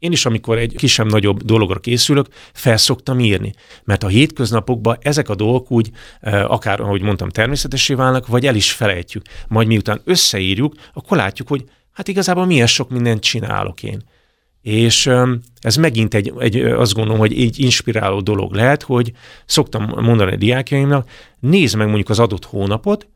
én 0.00 0.12
is, 0.12 0.26
amikor 0.26 0.58
egy 0.58 0.74
kisebb-nagyobb 0.76 1.42
dologra 1.42 1.78
készülök, 1.78 2.26
felszoktam 2.52 3.20
írni. 3.20 3.52
Mert 3.84 4.02
a 4.02 4.08
hétköznapokban 4.08 4.98
ezek 5.00 5.28
a 5.28 5.34
dolgok 5.34 5.70
úgy, 5.70 5.90
akár, 6.22 6.80
ahogy 6.80 7.02
mondtam, 7.02 7.28
természetesé 7.28 7.94
válnak, 7.94 8.26
vagy 8.26 8.46
el 8.46 8.54
is 8.54 8.72
felejtjük. 8.72 9.24
Majd 9.48 9.66
miután 9.66 10.00
összeírjuk, 10.04 10.74
akkor 10.92 11.16
látjuk, 11.16 11.48
hogy 11.48 11.64
hát 11.92 12.08
igazából 12.08 12.46
milyen 12.46 12.66
sok 12.66 12.90
mindent 12.90 13.22
csinálok 13.22 13.82
én. 13.82 14.02
És 14.62 15.10
ez 15.60 15.76
megint 15.76 16.14
egy, 16.14 16.32
egy, 16.38 16.56
azt 16.56 16.94
gondolom, 16.94 17.18
hogy 17.18 17.32
egy 17.32 17.58
inspiráló 17.58 18.20
dolog 18.20 18.54
lehet, 18.54 18.82
hogy 18.82 19.12
szoktam 19.46 19.92
mondani 19.96 20.32
a 20.32 20.36
diákjaimnak, 20.36 21.08
nézd 21.40 21.76
meg 21.76 21.86
mondjuk 21.86 22.08
az 22.08 22.18
adott 22.18 22.44
hónapot, 22.44 23.08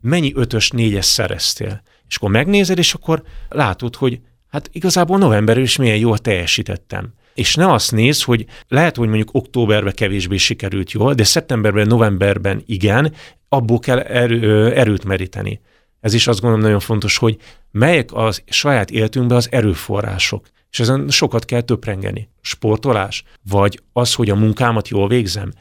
mennyi 0.00 0.32
ötös, 0.34 0.70
négyes 0.70 1.04
szereztél. 1.04 1.82
És 2.08 2.16
akkor 2.16 2.30
megnézed, 2.30 2.78
és 2.78 2.94
akkor 2.94 3.22
látod, 3.48 3.96
hogy 3.96 4.20
hát 4.52 4.68
igazából 4.72 5.18
novemberben 5.18 5.64
is 5.64 5.76
milyen 5.76 5.96
jól 5.96 6.18
teljesítettem. 6.18 7.12
És 7.34 7.54
ne 7.54 7.72
azt 7.72 7.92
néz, 7.92 8.22
hogy 8.22 8.46
lehet, 8.68 8.96
hogy 8.96 9.08
mondjuk 9.08 9.34
októberben 9.34 9.92
kevésbé 9.94 10.36
sikerült 10.36 10.92
jól, 10.92 11.14
de 11.14 11.24
szeptemberben, 11.24 11.86
novemberben 11.86 12.62
igen, 12.66 13.14
abból 13.48 13.78
kell 13.78 13.98
erő, 13.98 14.72
erőt 14.72 15.04
meríteni. 15.04 15.60
Ez 16.00 16.14
is 16.14 16.26
azt 16.26 16.40
gondolom 16.40 16.64
nagyon 16.64 16.80
fontos, 16.80 17.16
hogy 17.16 17.36
melyek 17.70 18.12
az 18.12 18.42
saját 18.46 18.90
életünkben 18.90 19.36
az 19.36 19.48
erőforrások. 19.50 20.46
És 20.70 20.80
ezen 20.80 21.08
sokat 21.08 21.44
kell 21.44 21.60
töprengeni. 21.60 22.28
Sportolás, 22.40 23.24
vagy 23.50 23.80
az, 23.92 24.14
hogy 24.14 24.30
a 24.30 24.34
munkámat 24.34 24.88
jól 24.88 25.08
végzem, 25.08 25.52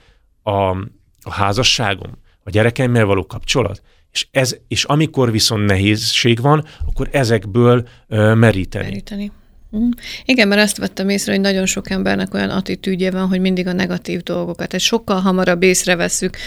a, 0.43 0.51
a 1.21 1.31
házasságom, 1.31 2.17
a 2.43 2.50
gyerekeimmel 2.50 3.05
való 3.05 3.25
kapcsolat. 3.25 3.81
És, 4.11 4.27
ez, 4.31 4.55
és 4.67 4.83
amikor 4.83 5.31
viszont 5.31 5.65
nehézség 5.65 6.41
van, 6.41 6.65
akkor 6.87 7.09
ezekből 7.11 7.87
uh, 8.09 8.35
meríteni. 8.35 8.85
meríteni. 8.85 9.31
Mm. 9.77 9.89
Igen, 10.25 10.47
mert 10.47 10.61
azt 10.61 10.77
vettem 10.77 11.09
észre, 11.09 11.31
hogy 11.31 11.41
nagyon 11.41 11.65
sok 11.65 11.89
embernek 11.89 12.33
olyan 12.33 12.49
attitűdje 12.49 13.11
van, 13.11 13.27
hogy 13.27 13.39
mindig 13.39 13.67
a 13.67 13.73
negatív 13.73 14.21
dolgokat. 14.21 14.73
Ez 14.73 14.81
sokkal 14.81 15.19
hamarabb 15.19 15.63
észreveszünk 15.63 16.37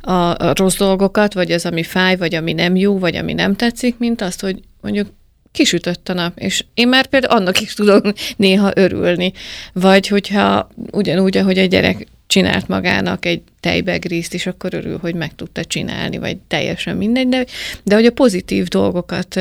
a, 0.00 0.12
a 0.12 0.52
rossz 0.54 0.76
dolgokat, 0.76 1.34
vagy 1.34 1.52
az, 1.52 1.66
ami 1.66 1.82
fáj, 1.82 2.16
vagy 2.16 2.34
ami 2.34 2.52
nem 2.52 2.76
jó, 2.76 2.98
vagy 2.98 3.16
ami 3.16 3.32
nem 3.32 3.56
tetszik, 3.56 3.98
mint 3.98 4.20
azt, 4.20 4.40
hogy 4.40 4.60
mondjuk 4.80 5.08
kisütött 5.52 6.08
a 6.08 6.12
nap, 6.12 6.38
és 6.38 6.64
én 6.74 6.88
már 6.88 7.06
például 7.06 7.38
annak 7.38 7.60
is 7.60 7.74
tudok 7.74 8.12
néha 8.36 8.72
örülni. 8.74 9.32
Vagy 9.72 10.08
hogyha 10.08 10.68
ugyanúgy, 10.90 11.36
ahogy 11.36 11.58
egy 11.58 11.70
gyerek 11.70 12.06
csinált 12.30 12.68
magának 12.68 13.26
egy 13.26 13.42
tejbegrízt, 13.60 14.34
és 14.34 14.46
akkor 14.46 14.74
örül, 14.74 14.98
hogy 14.98 15.14
meg 15.14 15.34
tudta 15.34 15.64
csinálni, 15.64 16.18
vagy 16.18 16.36
teljesen 16.36 16.96
mindegy, 16.96 17.28
de, 17.28 17.46
de 17.82 17.94
hogy 17.94 18.06
a 18.06 18.12
pozitív 18.12 18.66
dolgokat 18.66 19.40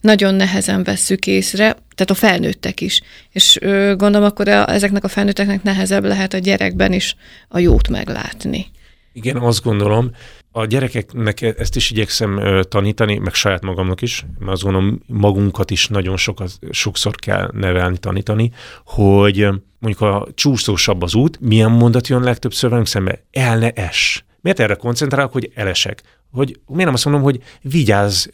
nagyon 0.00 0.34
nehezen 0.34 0.84
vesszük 0.84 1.26
észre, 1.26 1.64
tehát 1.94 2.10
a 2.10 2.14
felnőttek 2.14 2.80
is. 2.80 3.00
És 3.32 3.58
gondolom 3.96 4.24
akkor 4.24 4.48
a, 4.48 4.70
ezeknek 4.70 5.04
a 5.04 5.08
felnőtteknek 5.08 5.62
nehezebb 5.62 6.04
lehet 6.04 6.34
a 6.34 6.38
gyerekben 6.38 6.92
is 6.92 7.16
a 7.48 7.58
jót 7.58 7.88
meglátni. 7.88 8.66
Igen, 9.12 9.36
azt 9.36 9.62
gondolom, 9.62 10.10
a 10.56 10.64
gyerekeknek 10.64 11.42
ezt 11.42 11.76
is 11.76 11.90
igyekszem 11.90 12.62
tanítani, 12.68 13.18
meg 13.18 13.34
saját 13.34 13.62
magamnak 13.62 14.02
is, 14.02 14.26
mert 14.38 14.52
azt 14.52 14.62
gondolom 14.62 15.00
magunkat 15.06 15.70
is 15.70 15.88
nagyon 15.88 16.16
sokat, 16.16 16.50
sokszor 16.70 17.14
kell 17.14 17.50
nevelni, 17.52 17.98
tanítani, 17.98 18.52
hogy 18.84 19.48
mondjuk 19.78 20.00
a 20.00 20.26
csúszósabb 20.34 21.02
az 21.02 21.14
út, 21.14 21.40
milyen 21.40 21.70
mondat 21.70 22.08
jön 22.08 22.22
legtöbbször 22.22 22.70
velünk 22.70 22.86
szembe? 22.86 23.22
El 23.30 23.58
ne 23.58 23.70
es. 23.70 24.24
Miért 24.40 24.60
erre 24.60 24.74
koncentrálok, 24.74 25.32
hogy 25.32 25.50
elesek? 25.54 26.02
Hogy 26.32 26.58
miért 26.66 26.84
nem 26.84 26.94
azt 26.94 27.04
mondom, 27.04 27.22
hogy 27.22 27.42
vigyázz 27.62 28.26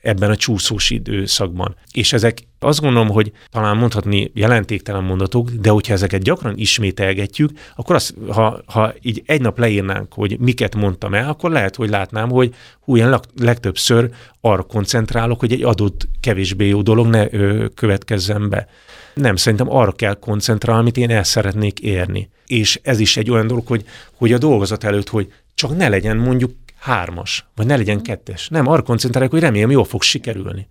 ebben 0.00 0.30
a 0.30 0.36
csúszós 0.36 0.90
időszakban. 0.90 1.76
És 1.92 2.12
ezek 2.12 2.38
azt 2.58 2.80
gondolom, 2.80 3.08
hogy 3.08 3.32
talán 3.50 3.76
mondhatni 3.76 4.30
jelentéktelen 4.34 5.04
mondatok, 5.04 5.50
de 5.50 5.70
hogyha 5.70 5.92
ezeket 5.92 6.22
gyakran 6.22 6.54
ismételgetjük, 6.56 7.50
akkor 7.76 7.94
az, 7.94 8.14
ha, 8.28 8.62
ha 8.66 8.92
így 9.00 9.22
egy 9.26 9.40
nap 9.40 9.58
leírnánk, 9.58 10.12
hogy 10.12 10.38
miket 10.38 10.74
mondtam 10.74 11.14
el, 11.14 11.28
akkor 11.28 11.50
lehet, 11.50 11.76
hogy 11.76 11.88
látnám, 11.88 12.30
hogy 12.30 12.54
hú, 12.80 12.96
ilyen 12.96 13.20
legtöbbször 13.40 14.10
arra 14.40 14.62
koncentrálok, 14.62 15.40
hogy 15.40 15.52
egy 15.52 15.62
adott 15.62 16.08
kevésbé 16.20 16.68
jó 16.68 16.82
dolog 16.82 17.06
ne 17.06 17.32
ö, 17.32 17.66
következzen 17.74 18.48
be. 18.48 18.68
Nem, 19.14 19.36
szerintem 19.36 19.70
arra 19.70 19.92
kell 19.92 20.14
koncentrálni, 20.14 20.80
amit 20.80 20.96
én 20.96 21.10
el 21.10 21.24
szeretnék 21.24 21.80
érni. 21.80 22.28
És 22.46 22.80
ez 22.82 23.00
is 23.00 23.16
egy 23.16 23.30
olyan 23.30 23.46
dolog, 23.46 23.66
hogy, 23.66 23.84
hogy 24.14 24.32
a 24.32 24.38
dolgozat 24.38 24.84
előtt, 24.84 25.08
hogy 25.08 25.32
csak 25.54 25.76
ne 25.76 25.88
legyen 25.88 26.16
mondjuk 26.16 26.52
hármas, 26.82 27.46
vagy 27.54 27.66
ne 27.66 27.76
legyen 27.76 28.02
kettes. 28.02 28.48
Nem, 28.48 28.66
arra 28.66 28.82
koncentrálok, 28.82 29.30
hogy 29.30 29.40
remélem 29.40 29.70
jól 29.70 29.84
fog 29.84 30.02
sikerülni. 30.02 30.68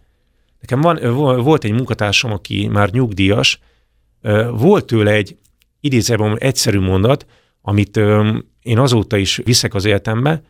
Nekem 0.60 0.82
van, 0.82 1.14
volt 1.44 1.64
egy 1.64 1.72
munkatársam, 1.72 2.32
aki 2.32 2.68
már 2.68 2.92
nyugdíjas, 2.92 3.60
volt 4.52 4.86
tőle 4.86 5.12
egy 5.12 5.38
idézőben 5.80 6.38
egyszerű 6.40 6.80
mondat, 6.80 7.26
amit 7.62 7.98
én 8.62 8.80
azóta 8.80 9.18
is 9.18 9.36
viszek 9.44 9.74
az 9.74 9.86
életembe, 9.86 10.42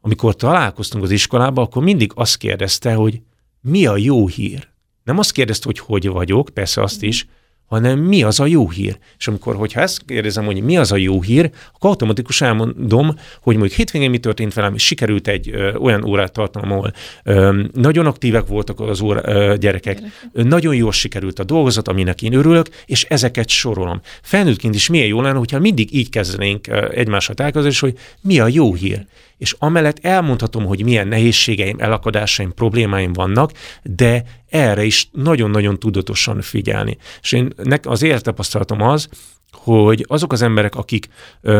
amikor 0.00 0.36
találkoztunk 0.36 1.04
az 1.04 1.10
iskolába, 1.10 1.62
akkor 1.62 1.82
mindig 1.82 2.12
azt 2.14 2.36
kérdezte, 2.36 2.94
hogy 2.94 3.20
mi 3.60 3.86
a 3.86 3.96
jó 3.96 4.26
hír. 4.28 4.68
Nem 5.04 5.18
azt 5.18 5.32
kérdezte, 5.32 5.64
hogy 5.66 5.78
hogy 5.78 6.08
vagyok, 6.08 6.48
persze 6.54 6.82
azt 6.82 7.02
is, 7.02 7.26
hanem 7.70 7.98
mi 7.98 8.22
az 8.22 8.40
a 8.40 8.46
jó 8.46 8.70
hír. 8.70 8.98
És 9.18 9.28
amikor, 9.28 9.56
hogyha 9.56 9.80
ezt 9.80 10.02
kérdezem, 10.06 10.44
hogy 10.44 10.62
mi 10.62 10.76
az 10.76 10.92
a 10.92 10.96
jó 10.96 11.22
hír, 11.22 11.50
akkor 11.74 11.90
automatikus 11.90 12.40
elmondom, 12.40 13.14
hogy 13.42 13.56
mondjuk 13.56 13.78
hétvégén 13.78 14.10
mi 14.10 14.18
történt 14.18 14.54
velem, 14.54 14.76
sikerült 14.76 15.28
egy 15.28 15.50
ö, 15.50 15.74
olyan 15.74 16.04
órát 16.04 16.32
tartanom, 16.32 16.72
ahol 16.72 16.92
ö, 17.24 17.62
nagyon 17.72 18.06
aktívek 18.06 18.46
voltak 18.46 18.80
az 18.80 19.00
óra, 19.00 19.20
ö, 19.24 19.56
gyerekek, 19.56 19.94
Gyerek. 19.94 20.48
nagyon 20.48 20.74
jól 20.74 20.92
sikerült 20.92 21.38
a 21.38 21.44
dolgozat, 21.44 21.88
aminek 21.88 22.22
én 22.22 22.32
örülök, 22.32 22.66
és 22.86 23.04
ezeket 23.04 23.48
sorolom. 23.48 24.00
Felnőttként 24.22 24.74
is 24.74 24.88
milyen 24.88 25.06
jó 25.06 25.20
lenne, 25.20 25.38
hogyha 25.38 25.58
mindig 25.58 25.94
így 25.94 26.08
kezdenénk 26.08 26.66
egymással 26.90 27.34
találkozni, 27.34 27.70
hogy 27.80 27.98
mi 28.20 28.40
a 28.40 28.48
jó 28.48 28.74
hír 28.74 29.06
és 29.40 29.56
amellett 29.58 29.98
elmondhatom, 30.04 30.64
hogy 30.64 30.84
milyen 30.84 31.08
nehézségeim, 31.08 31.76
elakadásaim, 31.78 32.54
problémáim 32.54 33.12
vannak, 33.12 33.52
de 33.82 34.24
erre 34.48 34.84
is 34.84 35.08
nagyon-nagyon 35.12 35.78
tudatosan 35.78 36.40
figyelni. 36.40 36.96
És 37.20 37.32
én 37.32 37.52
az 37.82 38.02
élettapasztalatom 38.02 38.80
az, 38.80 39.08
hogy 39.52 40.04
azok 40.08 40.32
az 40.32 40.42
emberek, 40.42 40.74
akik 40.74 41.08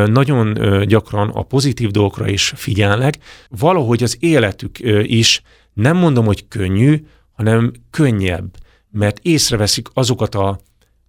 nagyon 0.07 0.59
gyakran 0.87 1.29
a 1.29 1.43
pozitív 1.43 1.91
dolgokra 1.91 2.29
is 2.29 2.53
figyelnek, 2.57 3.19
valahogy 3.49 4.03
az 4.03 4.17
életük 4.19 4.79
is 5.03 5.43
nem 5.73 5.97
mondom, 5.97 6.25
hogy 6.25 6.49
könnyű, 6.49 7.07
hanem 7.33 7.73
könnyebb, 7.91 8.57
mert 8.91 9.19
észreveszik 9.23 9.89
azokat 9.93 10.35
a 10.35 10.61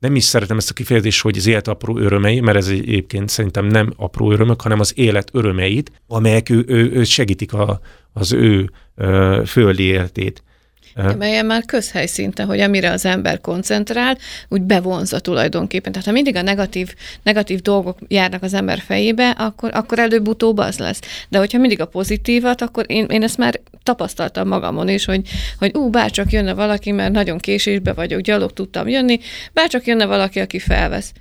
nem 0.01 0.15
is 0.15 0.23
szeretem 0.23 0.57
ezt 0.57 0.69
a 0.69 0.73
kifejezést, 0.73 1.21
hogy 1.21 1.37
az 1.37 1.47
élet 1.47 1.67
apró 1.67 1.97
örömei, 1.97 2.39
mert 2.39 2.57
ez 2.57 2.67
egyébként 2.67 3.29
szerintem 3.29 3.65
nem 3.65 3.93
apró 3.95 4.31
örömök, 4.31 4.61
hanem 4.61 4.79
az 4.79 4.93
élet 4.95 5.29
örömeit, 5.33 5.91
amelyek 6.07 6.49
ő, 6.49 6.63
ő, 6.67 6.91
ő 6.91 7.03
segítik 7.03 7.53
a, 7.53 7.79
az 8.13 8.33
ő 8.33 8.71
ö, 8.95 9.41
földi 9.45 9.83
életét. 9.83 10.43
Emeljen 10.95 11.45
már 11.45 11.65
közhelyszinten, 11.65 12.45
hogy 12.45 12.59
amire 12.59 12.91
az 12.91 13.05
ember 13.05 13.41
koncentrál, 13.41 14.17
úgy 14.49 14.61
bevonza 14.61 15.19
tulajdonképpen. 15.19 15.91
Tehát 15.91 16.07
ha 16.07 16.13
mindig 16.13 16.35
a 16.35 16.41
negatív, 16.41 16.95
negatív 17.23 17.59
dolgok 17.59 17.97
járnak 18.07 18.43
az 18.43 18.53
ember 18.53 18.79
fejébe, 18.79 19.29
akkor, 19.29 19.69
akkor 19.73 19.99
előbb-utóbb 19.99 20.57
az 20.57 20.77
lesz. 20.77 20.99
De 21.29 21.37
hogyha 21.37 21.57
mindig 21.57 21.81
a 21.81 21.85
pozitívat, 21.85 22.61
akkor 22.61 22.85
én, 22.87 23.05
én 23.05 23.23
ezt 23.23 23.37
már 23.37 23.59
tapasztaltam 23.83 24.47
magamon 24.47 24.89
is, 24.89 25.05
hogy, 25.05 25.21
hogy 25.57 25.75
ú, 25.75 25.89
bárcsak 25.89 26.31
jönne 26.31 26.53
valaki, 26.53 26.91
mert 26.91 27.11
nagyon 27.11 27.37
késésbe 27.37 27.93
vagyok, 27.93 28.19
gyalog 28.19 28.53
tudtam 28.53 28.87
jönni, 28.87 29.19
bárcsak 29.53 29.85
jönne 29.85 30.05
valaki, 30.05 30.39
aki 30.39 30.59
felvesz. 30.59 31.11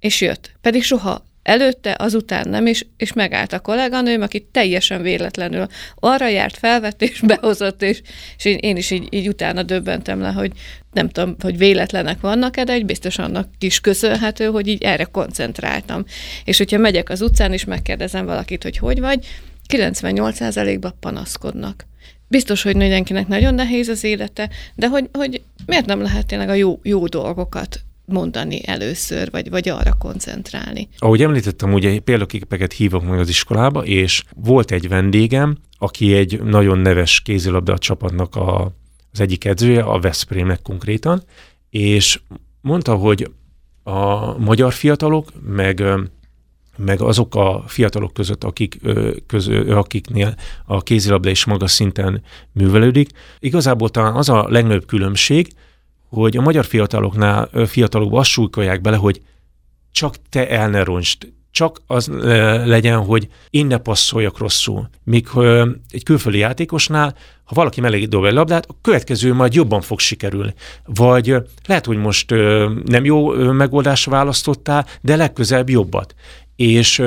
És 0.00 0.20
jött. 0.20 0.50
Pedig 0.60 0.82
soha 0.82 1.28
előtte, 1.42 1.96
azután 1.98 2.48
nem, 2.48 2.66
és, 2.66 2.86
és 2.96 3.12
megállt 3.12 3.52
a 3.52 3.60
kolléganőm, 3.60 4.22
aki 4.22 4.48
teljesen 4.52 5.02
véletlenül 5.02 5.66
arra 5.94 6.28
járt, 6.28 6.56
felvett 6.56 7.02
és 7.02 7.20
behozott, 7.26 7.82
és, 7.82 8.02
és 8.36 8.56
én 8.60 8.76
is 8.76 8.90
így, 8.90 9.06
így 9.10 9.28
utána 9.28 9.62
döbbentem 9.62 10.20
le, 10.20 10.28
hogy 10.28 10.52
nem 10.92 11.08
tudom, 11.08 11.36
hogy 11.40 11.58
véletlenek 11.58 12.20
vannak-e, 12.20 12.64
de 12.64 12.72
egy 12.72 12.86
biztos 12.86 13.18
annak 13.18 13.48
is 13.58 13.80
köszönhető, 13.80 14.46
hogy 14.46 14.68
így 14.68 14.82
erre 14.82 15.04
koncentráltam. 15.04 16.04
És 16.44 16.58
hogyha 16.58 16.78
megyek 16.78 17.08
az 17.08 17.20
utcán, 17.20 17.52
és 17.52 17.64
megkérdezem 17.64 18.24
valakit, 18.24 18.62
hogy 18.62 18.76
hogy 18.76 19.00
vagy, 19.00 19.26
98%-ban 19.68 20.94
panaszkodnak. 21.00 21.86
Biztos, 22.28 22.62
hogy 22.62 22.76
mindenkinek 22.76 23.28
nagyon 23.28 23.54
nehéz 23.54 23.88
az 23.88 24.04
élete, 24.04 24.50
de 24.74 24.88
hogy, 24.88 25.08
hogy 25.12 25.42
miért 25.66 25.86
nem 25.86 26.02
lehet 26.02 26.26
tényleg 26.26 26.48
a 26.48 26.54
jó, 26.54 26.80
jó 26.82 27.06
dolgokat 27.06 27.80
mondani 28.10 28.66
először, 28.66 29.30
vagy, 29.30 29.50
vagy 29.50 29.68
arra 29.68 29.94
koncentrálni. 29.98 30.88
Ahogy 30.98 31.22
említettem, 31.22 31.72
ugye 31.72 31.98
példaképeket 31.98 32.72
hívok 32.72 33.04
meg 33.08 33.18
az 33.18 33.28
iskolába, 33.28 33.84
és 33.84 34.24
volt 34.34 34.70
egy 34.70 34.88
vendégem, 34.88 35.56
aki 35.78 36.14
egy 36.14 36.42
nagyon 36.42 36.78
neves 36.78 37.20
kézilabda 37.20 37.78
csapatnak 37.78 38.36
a, 38.36 38.72
az 39.12 39.20
egyik 39.20 39.44
edzője, 39.44 39.82
a 39.82 40.00
Veszprémnek 40.00 40.62
konkrétan, 40.62 41.22
és 41.70 42.20
mondta, 42.60 42.94
hogy 42.94 43.30
a 43.82 44.38
magyar 44.38 44.72
fiatalok, 44.72 45.32
meg 45.46 45.82
meg 46.84 47.00
azok 47.00 47.34
a 47.34 47.64
fiatalok 47.66 48.12
között, 48.12 48.44
akik, 48.44 48.80
közö, 49.26 49.74
akiknél 49.76 50.34
a 50.66 50.82
kézilabda 50.82 51.30
is 51.30 51.44
magas 51.44 51.70
szinten 51.70 52.22
művelődik. 52.52 53.10
Igazából 53.38 53.88
talán 53.88 54.14
az 54.14 54.28
a 54.28 54.46
legnagyobb 54.48 54.86
különbség, 54.86 55.48
hogy 56.10 56.36
a 56.36 56.40
magyar 56.40 56.64
fiataloknál, 56.64 57.50
fiatalokban 57.66 58.20
azt 58.20 58.30
súlykolják 58.30 58.80
bele, 58.80 58.96
hogy 58.96 59.22
csak 59.92 60.14
te 60.28 60.48
el 60.48 60.68
ne 60.68 60.82
roncsd, 60.82 61.32
csak 61.50 61.80
az 61.86 62.10
legyen, 62.64 63.04
hogy 63.04 63.28
én 63.50 63.66
ne 63.66 63.76
passzoljak 63.76 64.38
rosszul. 64.38 64.88
Míg 65.04 65.26
egy 65.90 66.02
külföldi 66.04 66.38
játékosnál, 66.38 67.14
ha 67.44 67.54
valaki 67.54 67.80
mellé 67.80 68.04
dob 68.04 68.24
egy 68.24 68.32
labdát, 68.32 68.66
a 68.68 68.76
következő 68.82 69.34
majd 69.34 69.54
jobban 69.54 69.80
fog 69.80 69.98
sikerülni. 69.98 70.54
Vagy 70.84 71.34
lehet, 71.66 71.86
hogy 71.86 71.96
most 71.96 72.30
nem 72.84 73.04
jó 73.04 73.28
megoldást 73.52 74.04
választottál, 74.04 74.86
de 75.00 75.16
legközelebb 75.16 75.68
jobbat. 75.68 76.14
És 76.56 77.02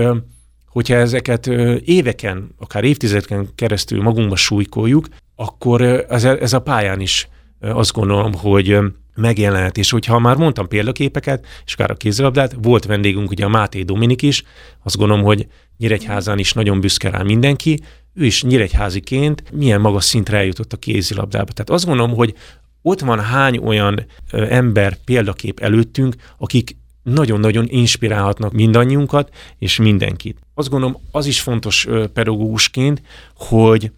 hogyha 0.68 0.96
ezeket 0.96 1.48
éveken, 1.86 2.50
akár 2.60 2.84
évtizedeken 2.84 3.50
keresztül 3.56 4.02
magunkba 4.02 4.36
súlykoljuk, 4.36 5.08
akkor 5.36 5.82
ez 6.22 6.54
a 6.54 6.62
pályán 6.62 7.00
is 7.00 7.28
azt 7.64 7.94
gondolom, 7.94 8.34
hogy 8.34 8.78
megjelenhet, 9.16 9.78
és 9.78 9.90
hogyha 9.90 10.20
már 10.20 10.36
mondtam 10.36 10.68
példaképeket, 10.68 11.46
és 11.66 11.74
akár 11.74 11.92
a 11.92 11.96
kézilabdát, 11.96 12.56
volt 12.62 12.86
vendégünk 12.86 13.30
ugye 13.30 13.46
a 13.46 13.50
Máté 13.50 13.82
Dominik 13.82 14.22
is, 14.22 14.44
azt 14.84 14.98
gondolom, 14.98 15.24
hogy 15.24 15.48
Nyíregyházán 15.78 16.40
is 16.40 16.54
nagyon 16.54 16.80
büszke 16.80 17.10
rá 17.10 17.22
mindenki, 17.22 17.80
ő 18.14 18.26
is 18.26 18.44
nyíregyháziként 18.44 19.44
milyen 19.52 19.82
magas 19.82 20.04
szintre 20.04 20.38
eljutott 20.38 20.74
a 20.74 20.78
kézilabdába. 20.78 21.52
Tehát 21.52 21.70
azt 21.70 21.86
gondolom, 21.86 22.16
hogy 22.16 22.34
ott 22.82 23.00
van 23.00 23.20
hány 23.20 23.58
olyan 23.58 24.06
ember 24.32 24.98
példakép 25.06 25.60
előttünk, 25.60 26.16
akik 26.38 26.76
nagyon-nagyon 27.04 27.66
inspirálhatnak 27.70 28.52
mindannyiunkat 28.52 29.36
és 29.60 29.78
mindenkit. 29.78 30.40
Azt 30.54 30.70
gondolom, 30.70 30.98
az 31.12 31.26
is 31.26 31.42
fontos 31.42 31.88
pedagógusként, 32.14 33.02
hogy 33.36 33.92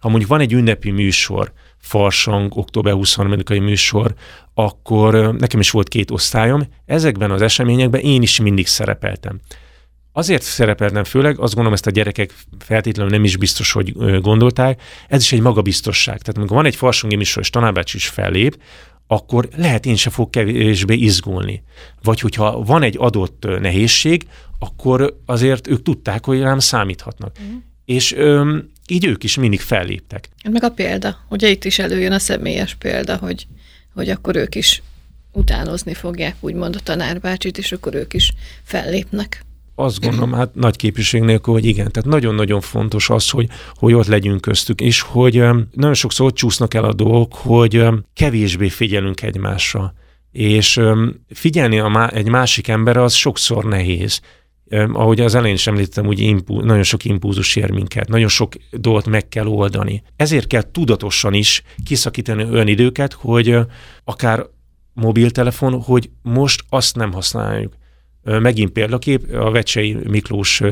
ha 0.00 0.08
mondjuk 0.08 0.30
van 0.30 0.40
egy 0.40 0.52
ünnepi 0.52 0.90
műsor, 0.90 1.52
Farsang, 1.82 2.56
október 2.56 2.94
23-ai 2.96 3.62
műsor, 3.62 4.14
akkor 4.54 5.34
nekem 5.34 5.60
is 5.60 5.70
volt 5.70 5.88
két 5.88 6.10
osztályom, 6.10 6.62
ezekben 6.86 7.30
az 7.30 7.42
eseményekben 7.42 8.00
én 8.00 8.22
is 8.22 8.40
mindig 8.40 8.66
szerepeltem. 8.66 9.40
Azért 10.12 10.42
szerepeltem 10.42 11.04
főleg, 11.04 11.38
azt 11.38 11.54
gondolom, 11.54 11.72
ezt 11.72 11.86
a 11.86 11.90
gyerekek 11.90 12.34
feltétlenül 12.58 13.12
nem 13.12 13.24
is 13.24 13.36
biztos, 13.36 13.72
hogy 13.72 14.20
gondolták, 14.20 14.82
ez 15.08 15.22
is 15.22 15.32
egy 15.32 15.40
magabiztosság. 15.40 16.18
Tehát 16.18 16.36
amikor 16.36 16.56
van 16.56 16.66
egy 16.66 16.76
farsangi 16.76 17.16
műsor, 17.16 17.42
és 17.42 17.50
tanárbács 17.50 17.94
is 17.94 18.08
fellép, 18.08 18.58
akkor 19.06 19.48
lehet 19.56 19.86
én 19.86 19.96
se 19.96 20.10
fog 20.10 20.30
kevésbé 20.30 20.94
izgulni. 20.94 21.62
Vagy 22.02 22.20
hogyha 22.20 22.62
van 22.62 22.82
egy 22.82 22.96
adott 22.98 23.46
nehézség, 23.60 24.26
akkor 24.58 25.16
azért 25.26 25.68
ők 25.68 25.82
tudták, 25.82 26.24
hogy 26.24 26.40
rám 26.40 26.58
számíthatnak. 26.58 27.36
Mm. 27.42 27.56
És 27.84 28.12
öm, 28.12 28.70
így 28.88 29.04
ők 29.06 29.24
is 29.24 29.36
mindig 29.36 29.60
felléptek. 29.60 30.28
Meg 30.50 30.64
a 30.64 30.68
példa, 30.68 31.18
ugye 31.28 31.48
itt 31.48 31.64
is 31.64 31.78
előjön 31.78 32.12
a 32.12 32.18
személyes 32.18 32.74
példa, 32.74 33.16
hogy, 33.16 33.46
hogy 33.94 34.08
akkor 34.08 34.36
ők 34.36 34.54
is 34.54 34.82
utánozni 35.32 35.94
fogják, 35.94 36.36
úgymond 36.40 36.76
a 36.76 36.80
tanárbácsit, 36.80 37.58
és 37.58 37.72
akkor 37.72 37.94
ők 37.94 38.14
is 38.14 38.32
fellépnek 38.62 39.44
azt 39.74 40.00
gondolom, 40.00 40.32
hát 40.32 40.54
nagy 40.54 40.76
képviség 40.76 41.22
nélkül, 41.22 41.54
hogy 41.54 41.64
igen. 41.64 41.92
Tehát 41.92 42.08
nagyon-nagyon 42.08 42.60
fontos 42.60 43.10
az, 43.10 43.30
hogy, 43.30 43.48
hogy 43.74 43.92
ott 43.92 44.06
legyünk 44.06 44.40
köztük, 44.40 44.80
és 44.80 45.00
hogy 45.00 45.34
nagyon 45.72 45.94
sokszor 45.94 46.26
ott 46.26 46.34
csúsznak 46.34 46.74
el 46.74 46.84
a 46.84 46.92
dolgok, 46.92 47.34
hogy 47.34 47.86
kevésbé 48.14 48.68
figyelünk 48.68 49.22
egymásra. 49.22 49.94
És 50.32 50.80
figyelni 51.30 51.78
a 51.78 51.88
má, 51.88 52.08
egy 52.08 52.28
másik 52.28 52.68
emberre 52.68 53.02
az 53.02 53.12
sokszor 53.12 53.64
nehéz. 53.64 54.20
Ahogy 54.92 55.20
az 55.20 55.34
elején 55.34 55.54
is 55.54 55.66
említettem, 55.66 56.06
úgy 56.06 56.20
impul, 56.20 56.64
nagyon 56.64 56.82
sok 56.82 57.04
impulzus 57.04 57.56
ér 57.56 57.70
minket, 57.70 58.08
nagyon 58.08 58.28
sok 58.28 58.52
dolgot 58.70 59.06
meg 59.06 59.28
kell 59.28 59.46
oldani. 59.46 60.02
Ezért 60.16 60.46
kell 60.46 60.70
tudatosan 60.70 61.34
is 61.34 61.62
kiszakítani 61.84 62.44
olyan 62.44 62.68
időket, 62.68 63.12
hogy 63.12 63.58
akár 64.04 64.46
mobiltelefon, 64.92 65.82
hogy 65.82 66.10
most 66.22 66.64
azt 66.68 66.96
nem 66.96 67.12
használjuk 67.12 67.72
megint 68.22 68.70
példakép, 68.70 69.34
a 69.34 69.50
Vecsei 69.50 69.96
Miklós 70.08 70.62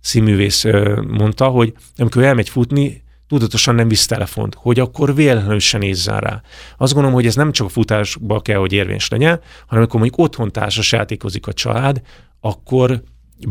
színművész 0.00 0.64
mondta, 1.06 1.46
hogy 1.48 1.72
amikor 1.96 2.22
elmegy 2.22 2.48
futni, 2.48 3.02
tudatosan 3.28 3.74
nem 3.74 3.88
visz 3.88 4.06
telefont, 4.06 4.54
hogy 4.54 4.80
akkor 4.80 5.14
véletlenül 5.14 5.58
se 5.58 5.78
nézzen 5.78 6.18
rá. 6.18 6.42
Azt 6.76 6.92
gondolom, 6.92 7.16
hogy 7.16 7.26
ez 7.26 7.34
nem 7.34 7.52
csak 7.52 7.66
a 7.66 7.70
futásba 7.70 8.40
kell, 8.40 8.58
hogy 8.58 8.72
érvényes 8.72 9.08
legyen, 9.08 9.40
hanem 9.66 9.82
amikor 9.82 10.00
mondjuk 10.00 10.20
otthon 10.20 10.52
társas 10.52 10.92
játékozik 10.92 11.46
a 11.46 11.52
család, 11.52 12.02
akkor 12.40 13.02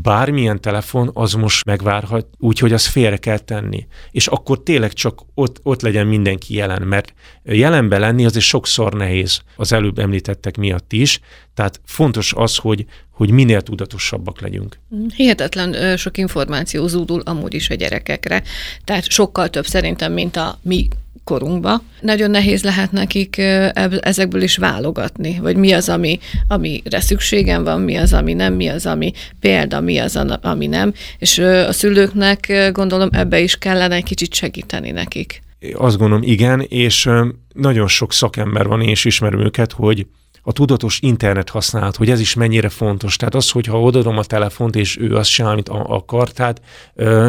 bármilyen 0.02 0.62
telefon 0.62 1.10
az 1.13 1.34
most 1.34 1.65
megvárhat, 1.65 2.28
úgyhogy 2.38 2.73
az 2.73 2.86
félre 2.88 3.17
kell 3.17 3.38
tenni. 3.38 3.88
És 4.12 4.28
akkor 4.28 4.63
tényleg 4.63 4.93
csak 4.93 5.21
ott, 5.34 5.60
ott 5.63 5.82
legyen 5.82 6.08
mindenki 6.08 6.56
jelen, 6.56 6.82
mert 6.82 7.13
jelenbe 7.43 7.97
lenni 7.97 8.26
azért 8.26 8.45
sokszor 8.45 8.93
nehéz 8.93 9.41
az 9.56 9.71
előbb 9.71 10.00
említettek 10.00 10.58
miatt 10.58 10.93
is, 10.93 11.19
tehát 11.58 11.82
fontos 11.86 12.34
az, 12.36 12.56
hogy, 12.56 12.86
hogy 13.12 13.32
minél 13.32 13.62
tudatosabbak 13.62 14.41
legyünk. 14.41 14.80
Hihetetlen 15.15 15.98
sok 15.98 16.17
információ 16.17 16.88
zúdul 16.88 17.22
amúgy 17.26 17.54
is 17.54 17.70
a 17.70 17.74
gyerekekre, 17.74 18.43
tehát 18.84 19.10
sokkal 19.10 19.50
több 19.50 19.65
szerintem, 19.65 20.13
mint 20.13 20.36
a 20.36 20.60
mi 20.62 20.88
korunkba. 21.24 21.82
Nagyon 22.02 22.30
nehéz 22.30 22.63
lehet 22.63 22.91
nekik 22.91 23.38
ezekből 24.00 24.41
is 24.41 24.58
válogatni, 24.58 25.39
vagy 25.41 25.56
mi 25.56 25.72
az, 25.72 25.89
ami, 25.89 26.20
amire 26.48 27.00
szükségem 27.00 27.63
van, 27.63 27.82
mi 27.82 27.96
az, 27.96 28.13
ami 28.13 28.34
nem, 28.34 28.54
mi 28.54 28.67
az, 28.67 28.86
ami 28.86 29.12
példa, 29.39 29.82
mi 29.82 29.98
az, 29.98 30.15
ami 30.41 30.67
nem, 30.67 30.93
és 31.17 31.38
a 31.38 31.72
szülőknek 31.72 32.70
gondolom 32.72 33.10
ebbe 33.12 33.39
is 33.39 33.56
kellene 33.58 33.96
egy 33.96 34.04
kicsit 34.04 34.34
segíteni 34.34 34.91
nekik. 34.91 35.41
Azt 35.74 35.98
gondolom, 35.98 36.24
igen, 36.24 36.62
és 36.62 37.10
nagyon 37.54 37.88
sok 37.88 38.13
szakember 38.13 38.67
van, 38.67 38.82
én 38.82 38.89
is 38.89 39.06
ismerem 39.06 39.39
őket, 39.39 39.72
hogy 39.72 40.08
a 40.47 40.51
tudatos 40.51 40.99
internet 41.01 41.49
használat, 41.49 41.95
hogy 41.95 42.10
ez 42.10 42.19
is 42.19 42.33
mennyire 42.33 42.69
fontos. 42.69 43.15
Tehát 43.15 43.36
az, 43.36 43.49
hogyha 43.49 43.81
odaadom 43.81 44.17
a 44.17 44.23
telefont, 44.23 44.75
és 44.75 44.97
ő 44.97 45.15
azt 45.15 45.29
sem, 45.29 45.45
amit 45.45 45.69
akar, 45.69 46.31
tehát 46.31 46.62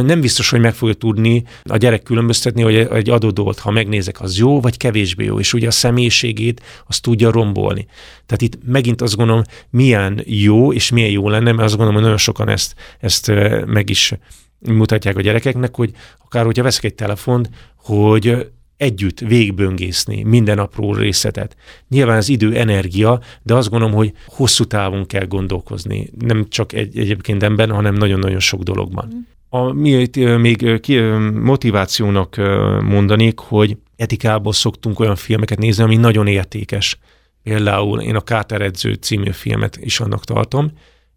nem 0.04 0.20
biztos, 0.20 0.50
hogy 0.50 0.61
meg 0.61 0.74
fogja 0.74 0.94
tudni 0.94 1.44
a 1.64 1.76
gyerek 1.76 2.02
különböztetni, 2.02 2.62
hogy 2.62 2.74
egy 2.76 3.11
adott 3.11 3.35
dolgot, 3.35 3.59
ha 3.59 3.70
megnézek, 3.70 4.20
az 4.20 4.38
jó, 4.38 4.61
vagy 4.61 4.76
kevésbé 4.76 5.24
jó, 5.24 5.38
és 5.38 5.52
ugye 5.52 5.66
a 5.66 5.70
személyiségét 5.70 6.62
azt 6.87 7.02
tudja 7.02 7.31
rombolni. 7.31 7.87
Tehát 8.26 8.42
itt 8.42 8.59
megint 8.64 9.02
azt 9.02 9.16
gondolom, 9.16 9.42
milyen 9.70 10.22
jó, 10.24 10.72
és 10.72 10.90
milyen 10.90 11.11
jó 11.11 11.28
lenne, 11.28 11.52
mert 11.52 11.64
azt 11.64 11.76
gondolom, 11.76 11.94
hogy 11.94 12.02
nagyon 12.02 12.18
sokan 12.18 12.48
ezt, 12.48 12.74
ezt 13.00 13.33
meg 13.66 13.90
is 13.90 14.12
mutatják 14.59 15.16
a 15.16 15.20
gyerekeknek, 15.20 15.76
hogy 15.76 15.90
akár 16.24 16.44
hogyha 16.44 16.62
veszek 16.62 16.85
egy 16.85 16.94
telefont, 16.94 17.50
hogy 17.76 18.48
együtt 18.79 19.21
végböngészni 19.21 20.23
minden 20.23 20.59
apró 20.59 20.95
részletet. 20.95 21.57
Nyilván 21.88 22.17
az 22.17 22.29
idő, 22.29 22.57
energia, 22.57 23.21
de 23.43 23.55
azt 23.55 23.71
gondolom, 23.71 23.95
hogy 23.95 24.12
hosszú 24.27 24.64
távon 24.64 25.07
kell 25.07 25.27
gondolkozni. 25.27 26.11
Nem 26.19 26.49
csak 26.49 26.73
egy, 26.73 26.99
egyébként 26.99 27.43
ember, 27.43 27.71
hanem 27.71 27.95
nagyon-nagyon 27.95 28.41
sok 28.41 28.62
dologban. 28.62 29.12
Mm. 29.14 29.19
A, 29.51 29.73
mi 29.73 30.09
még 30.41 30.81
ki, 30.81 30.99
motivációnak 31.35 32.37
mondanék, 32.83 33.38
hogy 33.38 33.77
etikából 33.97 34.53
szoktunk 34.53 35.01
olyan 35.01 35.17
filmeket 35.17 35.59
nézni, 35.59 35.83
ami 35.83 35.97
nagyon 35.97 36.27
értékes. 36.27 36.99
Például 37.43 38.01
én 38.01 38.17
a 38.17 38.21
Káter 38.21 38.61
edző 38.61 38.93
című 38.93 39.31
filmet 39.31 39.77
is 39.81 40.01
annak 40.01 40.25
tartom, 40.25 40.73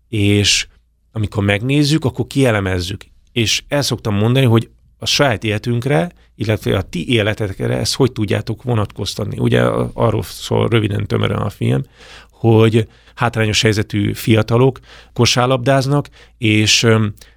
és 0.09 0.67
amikor 1.11 1.43
megnézzük, 1.43 2.05
akkor 2.05 2.27
kielemezzük. 2.27 3.05
És 3.31 3.63
el 3.67 3.81
szoktam 3.81 4.15
mondani, 4.15 4.45
hogy 4.45 4.69
a 5.01 5.05
saját 5.05 5.43
életünkre, 5.43 6.11
illetve 6.35 6.77
a 6.77 6.81
ti 6.81 7.09
életetekre 7.13 7.77
ezt 7.77 7.95
hogy 7.95 8.11
tudjátok 8.11 8.63
vonatkoztatni. 8.63 9.37
Ugye 9.39 9.61
arról 9.93 10.23
szól 10.23 10.67
röviden 10.67 11.07
tömören 11.07 11.37
a 11.37 11.49
film, 11.49 11.81
hogy 12.29 12.87
hátrányos 13.15 13.61
helyzetű 13.61 14.13
fiatalok 14.13 14.79
kosárlabdáznak, 15.13 16.07
és 16.37 16.87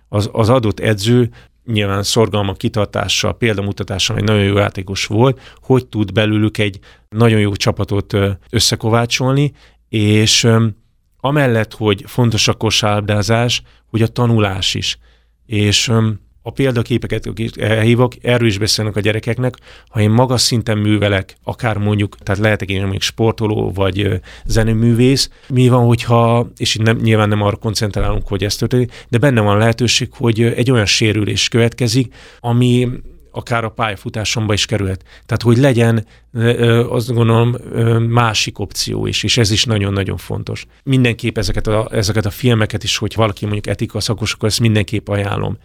az, 0.09 0.29
az 0.33 0.49
adott 0.49 0.81
edző 0.81 1.31
nyilván 1.67 2.03
szorgalma 2.03 2.53
kitartással, 2.53 3.37
példamutatással 3.37 4.17
egy 4.17 4.25
nagyon 4.25 4.45
jó 4.45 4.57
játékos 4.57 5.07
volt, 5.07 5.41
hogy 5.63 5.87
tud 5.87 6.13
belőlük 6.13 6.59
egy 6.59 6.79
nagyon 7.09 7.41
jó 7.41 7.55
csapatot 7.55 8.17
összekovácsolni, 8.51 9.53
és 9.89 10.49
amellett, 11.21 11.75
hogy 11.75 12.05
fontos 12.07 12.49
a 12.49 12.55
kosárlabdázás, 12.55 13.63
hogy 13.87 14.03
a 14.03 14.07
tanulás 14.07 14.75
is. 14.75 14.99
És 15.47 15.93
a 16.47 16.51
példaképeket 16.51 17.31
elhívok, 17.61 18.13
erről 18.23 18.49
is 18.49 18.59
beszélnek 18.59 18.97
a 18.97 19.01
gyerekeknek, 19.01 19.57
ha 19.89 20.01
én 20.01 20.11
magas 20.11 20.41
szinten 20.41 20.79
művelek, 20.79 21.37
akár 21.43 21.77
mondjuk, 21.77 22.17
tehát 22.19 22.41
lehetek 22.41 22.69
én 22.69 22.81
mondjuk 22.81 23.03
sportoló 23.03 23.73
vagy 23.73 24.21
zeneművész, 24.45 25.31
mi 25.49 25.69
van, 25.69 25.87
hogyha, 25.87 26.51
és 26.57 26.75
itt 26.75 26.83
nem, 26.83 26.97
nyilván 26.97 27.29
nem 27.29 27.43
arra 27.43 27.57
koncentrálunk, 27.57 28.29
hogy 28.29 28.45
ez 28.45 28.57
történik, 28.57 29.07
de 29.09 29.19
benne 29.19 29.41
van 29.41 29.59
lehetőség, 29.59 30.09
hogy 30.13 30.43
egy 30.43 30.71
olyan 30.71 30.87
sérülés 30.87 31.49
következik, 31.49 32.15
ami 32.41 32.89
akár 33.31 33.65
a 33.65 33.69
pályafutásomba 33.69 34.53
is 34.53 34.67
kerülhet. 34.67 35.03
Tehát, 35.27 35.43
hogy 35.43 35.57
legyen 35.57 36.07
azt 36.89 37.13
gondolom 37.13 37.51
másik 38.09 38.59
opció 38.59 39.07
is, 39.07 39.23
és 39.23 39.37
ez 39.37 39.51
is 39.51 39.65
nagyon-nagyon 39.65 40.17
fontos. 40.17 40.67
Mindenképp 40.83 41.39
ezeket 41.39 41.67
a, 41.67 41.89
ezeket 41.91 42.27
a 42.27 42.31
filmeket 42.31 42.83
is, 42.83 42.97
hogy 42.97 43.15
valaki 43.15 43.45
mondjuk 43.45 43.67
etika 43.67 44.01
szakos, 44.01 44.33
akkor 44.33 44.49
ezt 44.49 44.61
mindenképp 44.61 45.09
ajánlom. 45.09 45.59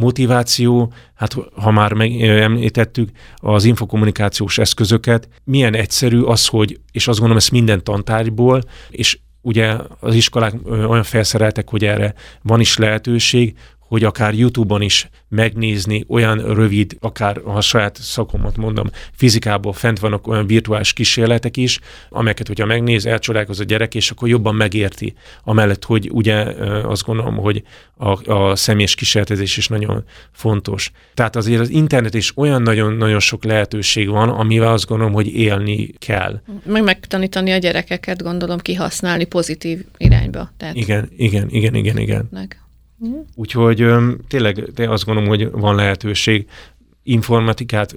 Motiváció, 0.00 0.92
hát 1.14 1.36
ha 1.54 1.70
már 1.70 1.92
említettük 2.20 3.10
az 3.36 3.64
infokommunikációs 3.64 4.58
eszközöket, 4.58 5.28
milyen 5.44 5.74
egyszerű 5.74 6.20
az, 6.20 6.46
hogy, 6.46 6.80
és 6.92 7.08
azt 7.08 7.18
gondolom 7.18 7.36
ezt 7.36 7.50
minden 7.50 7.84
tantárgyból, 7.84 8.62
és 8.90 9.18
ugye 9.40 9.76
az 10.00 10.14
iskolák 10.14 10.54
olyan 10.66 11.02
felszereltek, 11.02 11.70
hogy 11.70 11.84
erre 11.84 12.14
van 12.42 12.60
is 12.60 12.76
lehetőség, 12.76 13.56
hogy 13.88 14.04
akár 14.04 14.34
YouTube-on 14.34 14.82
is 14.82 15.08
megnézni 15.28 16.04
olyan 16.08 16.54
rövid, 16.54 16.96
akár 17.00 17.40
ha 17.44 17.52
a 17.52 17.60
saját 17.60 17.96
szakomat 17.96 18.56
mondom, 18.56 18.90
fizikából 19.12 19.72
fent 19.72 19.98
vannak 19.98 20.26
olyan 20.26 20.46
virtuális 20.46 20.92
kísérletek 20.92 21.56
is, 21.56 21.78
amelyeket, 22.08 22.46
hogyha 22.46 22.66
megnéz, 22.66 23.06
elcsodálkoz 23.06 23.60
a 23.60 23.64
gyerek, 23.64 23.94
és 23.94 24.10
akkor 24.10 24.28
jobban 24.28 24.54
megérti. 24.54 25.14
Amellett, 25.44 25.84
hogy 25.84 26.10
ugye 26.12 26.34
azt 26.82 27.04
gondolom, 27.04 27.36
hogy 27.36 27.62
a, 27.96 28.32
a 28.32 28.56
személyes 28.56 28.94
kísérletezés 28.94 29.56
is 29.56 29.68
nagyon 29.68 30.04
fontos. 30.32 30.90
Tehát 31.14 31.36
azért 31.36 31.60
az 31.60 31.68
internet 31.68 32.14
is 32.14 32.32
olyan 32.36 32.62
nagyon-nagyon 32.62 33.20
sok 33.20 33.44
lehetőség 33.44 34.08
van, 34.08 34.28
amivel 34.28 34.72
azt 34.72 34.86
gondolom, 34.86 35.12
hogy 35.12 35.26
élni 35.26 35.86
kell. 35.98 36.40
Meg 36.64 36.82
megtanítani 36.82 37.52
a 37.52 37.58
gyerekeket, 37.58 38.22
gondolom, 38.22 38.58
kihasználni 38.58 39.24
pozitív 39.24 39.84
irányba. 39.96 40.52
Tehát... 40.56 40.74
Igen, 40.74 41.08
igen, 41.16 41.48
igen, 41.50 41.74
igen, 41.74 41.98
igen. 41.98 42.28
Meg. 42.30 42.60
Úgyhogy 43.34 43.86
tényleg 44.28 44.72
de 44.72 44.90
azt 44.90 45.04
gondolom, 45.04 45.28
hogy 45.28 45.50
van 45.50 45.74
lehetőség 45.74 46.46
informatikát 47.02 47.94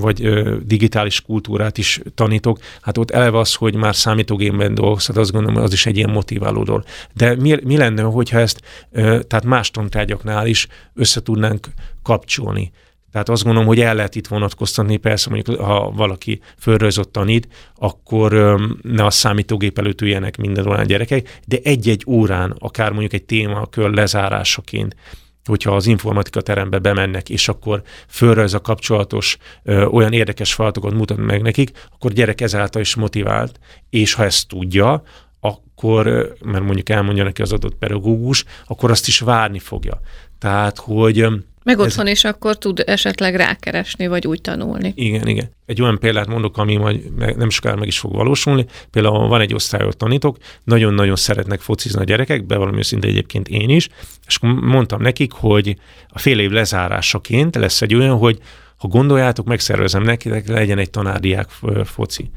vagy 0.00 0.28
digitális 0.66 1.20
kultúrát 1.20 1.78
is 1.78 2.00
tanítok, 2.14 2.58
hát 2.80 2.98
ott 2.98 3.10
eleve 3.10 3.38
az, 3.38 3.54
hogy 3.54 3.74
már 3.74 3.96
számítógépben 3.96 4.74
dolgozhat, 4.74 5.16
azt 5.16 5.32
gondolom, 5.32 5.62
az 5.62 5.72
is 5.72 5.86
egy 5.86 5.96
ilyen 5.96 6.10
motiváló 6.10 6.62
dolog. 6.62 6.84
De 7.14 7.36
mi, 7.36 7.56
mi 7.64 7.76
lenne, 7.76 8.02
hogyha 8.02 8.38
ezt 8.38 8.60
tehát 8.92 9.44
más 9.44 9.70
tantárgyaknál 9.70 10.46
is 10.46 10.66
össze 10.94 11.22
tudnánk 11.22 11.68
kapcsolni? 12.02 12.72
Tehát 13.12 13.28
azt 13.28 13.42
gondolom, 13.42 13.68
hogy 13.68 13.80
el 13.80 13.94
lehet 13.94 14.14
itt 14.14 14.26
vonatkoztatni, 14.26 14.96
persze 14.96 15.30
mondjuk, 15.30 15.60
ha 15.60 15.90
valaki 15.90 16.40
fölrajzott 16.58 17.12
tanít, 17.12 17.48
akkor 17.74 18.60
ne 18.82 19.04
a 19.04 19.10
számítógép 19.10 19.78
előtt 19.78 20.00
üljenek 20.00 20.36
minden 20.36 20.66
olyan 20.66 20.86
gyerekek, 20.86 21.40
de 21.46 21.58
egy-egy 21.62 22.04
órán, 22.06 22.54
akár 22.58 22.90
mondjuk 22.90 23.12
egy 23.12 23.24
témakör 23.24 23.90
lezárásaként, 23.90 24.96
hogyha 25.44 25.74
az 25.74 25.86
informatika 25.86 26.40
terembe 26.40 26.78
bemennek, 26.78 27.28
és 27.28 27.48
akkor 27.48 27.82
fölrajz 28.08 28.54
a 28.54 28.60
kapcsolatos 28.60 29.36
ö, 29.62 29.84
olyan 29.84 30.12
érdekes 30.12 30.54
feladatokat 30.54 30.94
mutat 30.94 31.16
meg 31.16 31.42
nekik, 31.42 31.70
akkor 31.92 32.12
gyerek 32.12 32.40
ezáltal 32.40 32.80
is 32.80 32.94
motivált, 32.94 33.58
és 33.90 34.14
ha 34.14 34.24
ezt 34.24 34.48
tudja, 34.48 35.02
akkor, 35.40 36.04
mert 36.44 36.64
mondjuk 36.64 36.88
elmondja 36.88 37.24
neki 37.24 37.42
az 37.42 37.52
adott 37.52 37.74
pedagógus, 37.74 38.44
akkor 38.66 38.90
azt 38.90 39.06
is 39.06 39.20
várni 39.20 39.58
fogja. 39.58 40.00
Tehát, 40.38 40.78
hogy 40.78 41.26
meg 41.64 41.78
otthon 41.78 42.06
Ez... 42.06 42.12
is 42.12 42.24
akkor 42.24 42.58
tud 42.58 42.82
esetleg 42.86 43.34
rákeresni, 43.34 44.06
vagy 44.06 44.26
úgy 44.26 44.40
tanulni. 44.40 44.92
Igen, 44.96 45.26
igen. 45.26 45.50
Egy 45.66 45.82
olyan 45.82 45.98
példát 45.98 46.26
mondok, 46.26 46.56
ami 46.58 46.76
majd 46.76 47.14
nem 47.36 47.50
sokára 47.50 47.76
meg 47.76 47.86
is 47.86 47.98
fog 47.98 48.14
valósulni. 48.14 48.66
Például 48.90 49.28
van 49.28 49.40
egy 49.40 49.54
osztályot 49.54 49.96
tanítok, 49.96 50.36
nagyon-nagyon 50.64 51.16
szeretnek 51.16 51.60
focizni 51.60 52.00
a 52.00 52.04
gyerekek, 52.04 52.44
bevallom 52.44 52.78
őszinte 52.78 53.08
egyébként 53.08 53.48
én 53.48 53.68
is, 53.68 53.88
és 54.26 54.38
mondtam 54.40 55.02
nekik, 55.02 55.32
hogy 55.32 55.76
a 56.08 56.18
fél 56.18 56.38
év 56.38 56.50
lezárásaként 56.50 57.56
lesz 57.56 57.82
egy 57.82 57.94
olyan, 57.94 58.16
hogy 58.16 58.38
ha 58.76 58.88
gondoljátok, 58.88 59.46
megszervezem 59.46 60.02
nekik, 60.02 60.48
legyen 60.48 60.78
egy 60.78 60.90
tanárdiák 60.90 61.48
foci 61.84 62.30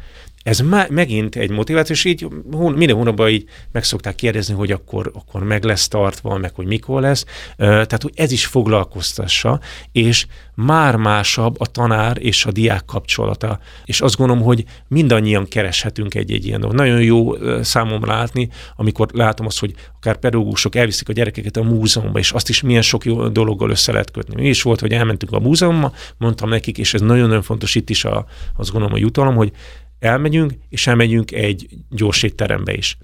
ez 0.43 0.60
má, 0.60 0.86
megint 0.89 1.36
egy 1.36 1.49
motiváció, 1.49 1.95
és 1.95 2.06
így 2.06 2.27
minden 2.51 2.95
hónapban 2.95 3.29
így 3.29 3.45
meg 3.71 3.84
szokták 3.84 4.15
kérdezni, 4.15 4.53
hogy 4.53 4.71
akkor, 4.71 5.12
akkor 5.13 5.43
meg 5.43 5.63
lesz 5.63 5.88
tartva, 5.88 6.38
meg 6.38 6.53
hogy 6.56 6.65
mikor 6.65 7.01
lesz. 7.01 7.25
Tehát, 7.58 8.01
hogy 8.01 8.13
ez 8.15 8.32
is 8.32 8.45
foglalkoztassa, 8.45 9.60
és 9.91 10.25
már 10.56 10.95
másabb 10.95 11.60
a 11.60 11.65
tanár 11.65 12.17
és 12.19 12.45
a 12.45 12.51
diák 12.51 12.86
kapcsolata. 12.86 13.60
És 13.86 14.01
azt 14.01 14.17
gondolom, 14.17 14.43
hogy 14.43 14.63
mindannyian 14.88 15.47
kereshetünk 15.47 16.15
egy-egy 16.15 16.45
ilyen 16.45 16.60
dolgot. 16.60 16.79
Nagyon 16.79 17.01
jó 17.01 17.34
számomra 17.62 18.13
látni, 18.13 18.49
amikor 18.75 19.10
látom 19.13 19.45
azt, 19.45 19.60
hogy 19.60 19.73
akár 19.95 20.17
pedagógusok 20.17 20.75
elviszik 20.75 21.10
a 21.10 21.13
gyerekeket 21.13 21.58
a 21.58 21.63
múzeumba, 21.63 22.19
és 22.19 22.32
azt 22.32 22.49
is 22.49 22.62
milyen 22.62 22.82
sok 22.82 23.06
jó 23.06 23.27
dologgal 23.27 23.69
össze 23.69 23.91
lehet 23.91 24.12
kötni. 24.12 24.41
Mi 24.41 24.47
is 24.47 24.62
volt, 24.62 24.79
hogy 24.79 24.91
elmentünk 24.91 25.32
a 25.32 25.39
múzeumba, 25.39 25.93
mondtam 26.17 26.49
nekik, 26.49 26.77
és 26.77 26.93
ez 26.93 27.01
nagyon-nagyon 27.01 27.43
fontos 27.43 27.75
itt 27.75 27.89
is 27.89 28.06
a, 28.06 28.25
azt 28.58 28.71
gondolom 28.71 28.95
a 28.95 28.99
jutalom, 28.99 29.36
hogy 29.36 29.51
elmegyünk, 30.04 30.54
és 30.70 30.88
elmegyünk 30.88 31.32
egy 31.32 31.68
gyors 31.89 32.24
étterembe 32.24 32.74
is. 32.74 32.98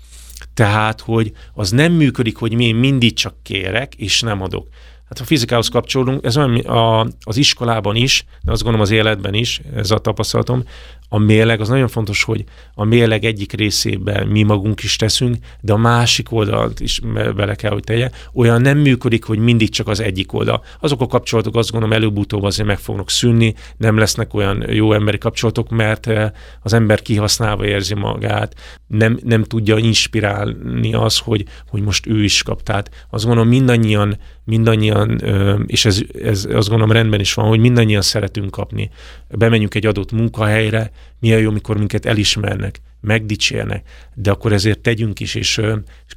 Tehát, 0.53 1.01
hogy 1.01 1.31
az 1.53 1.71
nem 1.71 1.91
működik, 1.93 2.35
hogy 2.37 2.61
én 2.61 2.75
mindig 2.75 3.13
csak 3.13 3.43
kérek, 3.43 3.95
és 3.95 4.21
nem 4.21 4.41
adok. 4.41 4.67
Hát 5.09 5.19
a 5.19 5.23
fizikához 5.23 5.67
kapcsolódunk, 5.67 6.25
ez 6.25 6.37
olyan 6.37 6.55
a, 6.55 7.07
az 7.23 7.37
iskolában 7.37 7.95
is, 7.95 8.25
de 8.43 8.51
azt 8.51 8.61
gondolom 8.61 8.85
az 8.85 8.91
életben 8.91 9.33
is, 9.33 9.61
ez 9.75 9.91
a 9.91 9.97
tapasztalatom, 9.97 10.63
a 11.09 11.17
mérleg, 11.17 11.61
az 11.61 11.67
nagyon 11.67 11.87
fontos, 11.87 12.23
hogy 12.23 12.43
a 12.73 12.83
mérleg 12.83 13.25
egyik 13.25 13.53
részében 13.53 14.27
mi 14.27 14.43
magunk 14.43 14.83
is 14.83 14.95
teszünk, 14.95 15.35
de 15.61 15.73
a 15.73 15.77
másik 15.77 16.31
oldalt 16.31 16.79
is 16.79 16.99
bele 17.35 17.55
kell, 17.55 17.71
hogy 17.71 17.83
tegye. 17.83 18.09
Olyan 18.33 18.61
nem 18.61 18.77
működik, 18.77 19.23
hogy 19.23 19.39
mindig 19.39 19.69
csak 19.69 19.87
az 19.87 19.99
egyik 19.99 20.33
oldal. 20.33 20.63
Azok 20.79 21.01
a 21.01 21.07
kapcsolatok 21.07 21.55
azt 21.55 21.71
gondolom 21.71 21.95
előbb-utóbb 21.95 22.43
azért 22.43 22.67
meg 22.67 22.77
fognak 22.77 23.09
szűnni, 23.09 23.53
nem 23.77 23.97
lesznek 23.97 24.33
olyan 24.33 24.65
jó 24.71 24.93
emberi 24.93 25.17
kapcsolatok, 25.17 25.69
mert 25.69 26.07
eh, 26.07 26.31
az 26.61 26.73
ember 26.73 27.01
kihasználva 27.01 27.65
érzi 27.65 27.93
magát, 27.93 28.55
nem, 28.87 29.19
nem 29.23 29.43
tudja 29.43 29.77
inspirálni 29.77 30.93
az, 30.93 31.17
hogy, 31.17 31.45
hogy 31.69 31.81
most 31.81 32.07
ő 32.07 32.23
is 32.23 32.43
kap. 32.43 32.63
Tehát 32.63 32.89
azt 33.09 33.25
gondolom 33.25 33.49
mindannyian, 33.49 34.17
mindannyian 34.49 35.19
és 35.65 35.85
ez, 35.85 36.01
ez 36.23 36.47
azt 36.51 36.69
gondolom 36.69 36.91
rendben 36.91 37.19
is 37.19 37.33
van, 37.33 37.47
hogy 37.47 37.59
mindannyian 37.59 38.01
szeretünk 38.01 38.51
kapni. 38.51 38.89
Bemenjünk 39.29 39.75
egy 39.75 39.85
adott 39.85 40.11
munkahelyre, 40.11 40.91
milyen 41.19 41.39
jó, 41.39 41.51
mikor 41.51 41.77
minket 41.77 42.05
elismernek, 42.05 42.81
megdicsérnek, 43.01 43.89
de 44.13 44.31
akkor 44.31 44.53
ezért 44.53 44.79
tegyünk 44.79 45.19
is, 45.19 45.35
és 45.35 45.61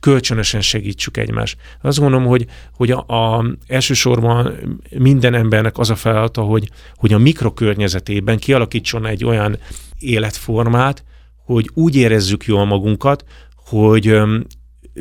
kölcsönösen 0.01 0.61
segítsük 0.61 1.17
egymást. 1.17 1.57
Azt 1.83 1.99
gondolom, 1.99 2.27
hogy, 2.27 2.47
hogy 2.73 2.91
a, 2.91 3.05
a, 3.07 3.45
elsősorban 3.67 4.55
minden 4.99 5.35
embernek 5.35 5.79
az 5.79 5.91
a 5.91 5.95
feladata, 5.95 6.43
hogy, 6.43 6.71
hogy 6.95 7.13
a 7.13 7.19
mikrokörnyezetében 7.19 8.39
kialakítson 8.39 9.07
egy 9.07 9.25
olyan 9.25 9.59
életformát, 9.99 11.05
hogy 11.45 11.71
úgy 11.75 11.97
érezzük 11.97 12.45
jól 12.45 12.65
magunkat, 12.65 13.25
hogy 13.57 14.21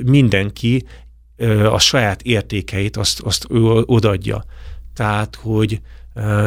mindenki 0.03 0.85
a 1.71 1.79
saját 1.79 2.21
értékeit 2.21 2.97
azt, 2.97 3.19
azt 3.19 3.45
ő 3.49 3.61
odaadja. 3.85 4.43
Tehát, 4.93 5.35
hogy 5.41 5.81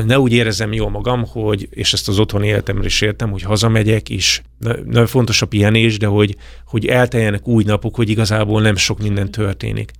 ne 0.04 0.18
úgy 0.18 0.32
érezem 0.32 0.72
jól 0.72 0.90
magam, 0.90 1.26
hogy, 1.26 1.68
és 1.70 1.92
ezt 1.92 2.08
az 2.08 2.18
otthoni 2.18 2.46
életemre 2.46 2.84
is 2.84 3.00
értem, 3.00 3.30
hogy 3.30 3.42
hazamegyek, 3.42 4.10
és 4.10 4.42
nagyon 4.84 5.06
fontos 5.06 5.42
a 5.42 5.46
pihenés, 5.46 5.98
de 5.98 6.06
hogy, 6.06 6.36
hogy 6.66 6.86
elteljenek 6.86 7.48
új 7.48 7.64
napok, 7.64 7.94
hogy 7.94 8.08
igazából 8.08 8.60
nem 8.62 8.76
sok 8.76 8.98
minden 8.98 9.30
történik. 9.30 9.92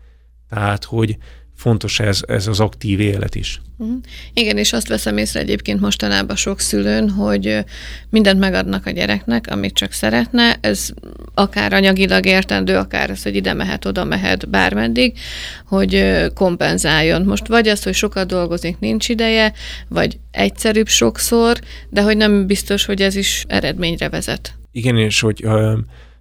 Tehát, 0.49 0.85
hogy, 0.85 1.17
fontos 1.57 2.01
ez, 2.01 2.21
ez 2.27 2.47
az 2.47 2.61
aktív 2.61 3.01
élet 3.01 3.35
is. 3.35 3.61
Uh-huh. 3.77 3.97
Igen, 4.33 4.57
és 4.57 4.73
azt 4.73 4.89
veszem 4.89 5.17
észre 5.17 5.41
egyébként 5.41 5.81
mostanában 5.81 6.37
sok 6.37 6.61
szülőn, 6.61 7.11
hogy 7.11 7.65
mindent 8.11 8.39
megadnak 8.39 8.87
a 8.87 8.91
gyereknek, 8.91 9.47
amit 9.51 9.75
csak 9.75 9.93
szeretne, 9.93 10.57
ez 10.61 10.89
akár 11.35 11.73
anyagilag 11.73 12.27
értendő, 12.27 12.77
akár 12.77 13.11
az, 13.11 13.23
hogy 13.23 13.35
ide 13.35 13.53
mehet, 13.53 13.85
oda 13.85 14.05
mehet, 14.05 14.49
bármeddig, 14.49 15.19
hogy 15.67 16.25
kompenzáljon. 16.35 17.23
Most 17.23 17.47
vagy 17.47 17.69
az, 17.69 17.83
hogy 17.83 17.95
sokat 17.95 18.27
dolgozik, 18.27 18.79
nincs 18.79 19.09
ideje, 19.09 19.53
vagy 19.89 20.19
egyszerűbb 20.31 20.89
sokszor, 20.89 21.59
de 21.89 22.03
hogy 22.03 22.17
nem 22.17 22.47
biztos, 22.47 22.85
hogy 22.85 23.03
ez 23.03 23.17
is 23.17 23.45
eredményre 23.49 24.09
vezet. 24.09 24.55
Igen, 24.73 24.99
és 24.99 25.21
hogy 25.21 25.45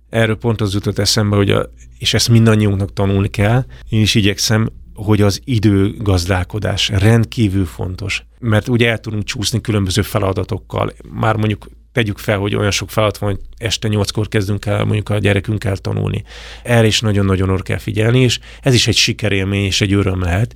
erről 0.10 0.38
pont 0.38 0.62
az 0.62 0.74
jutott 0.74 1.00
eszembe, 1.00 1.36
hogy 1.36 1.52
a, 1.52 1.70
és 2.00 2.14
ezt 2.14 2.30
mindannyiunknak 2.30 2.94
tanulni 2.94 3.30
kell. 3.30 3.66
Én 3.90 4.02
is 4.02 4.16
igyekszem 4.16 4.70
hogy 4.94 5.22
az 5.22 5.42
időgazdálkodás 5.44 6.90
rendkívül 6.90 7.66
fontos, 7.66 8.26
mert 8.40 8.68
ugye 8.68 8.90
el 8.90 9.00
tudunk 9.00 9.24
csúszni 9.24 9.62
különböző 9.62 10.02
feladatokkal. 10.02 10.94
Már 11.10 11.36
mondjuk 11.36 11.68
tegyük 11.92 12.18
fel, 12.18 12.38
hogy 12.38 12.56
olyan 12.56 12.72
sok 12.72 12.90
feladat 12.90 13.18
van, 13.18 13.30
hogy 13.30 13.40
este 13.58 13.88
nyolckor 13.88 14.28
kezdünk 14.28 14.66
el 14.66 14.84
mondjuk 14.84 15.10
a 15.10 15.18
gyerekünkkel 15.18 15.78
tanulni. 15.78 16.24
Erre 16.64 16.88
is 16.88 17.00
nagyon-nagyon 17.02 17.50
oda 17.50 17.64
kell 17.64 17.78
figyelni, 17.78 18.20
és 18.20 18.40
ez 18.62 18.74
is 18.74 18.88
egy 18.88 18.96
sikerélmény 18.96 19.66
és 19.66 19.82
egy 19.82 19.94
öröm 19.94 20.22
lehet. 20.22 20.56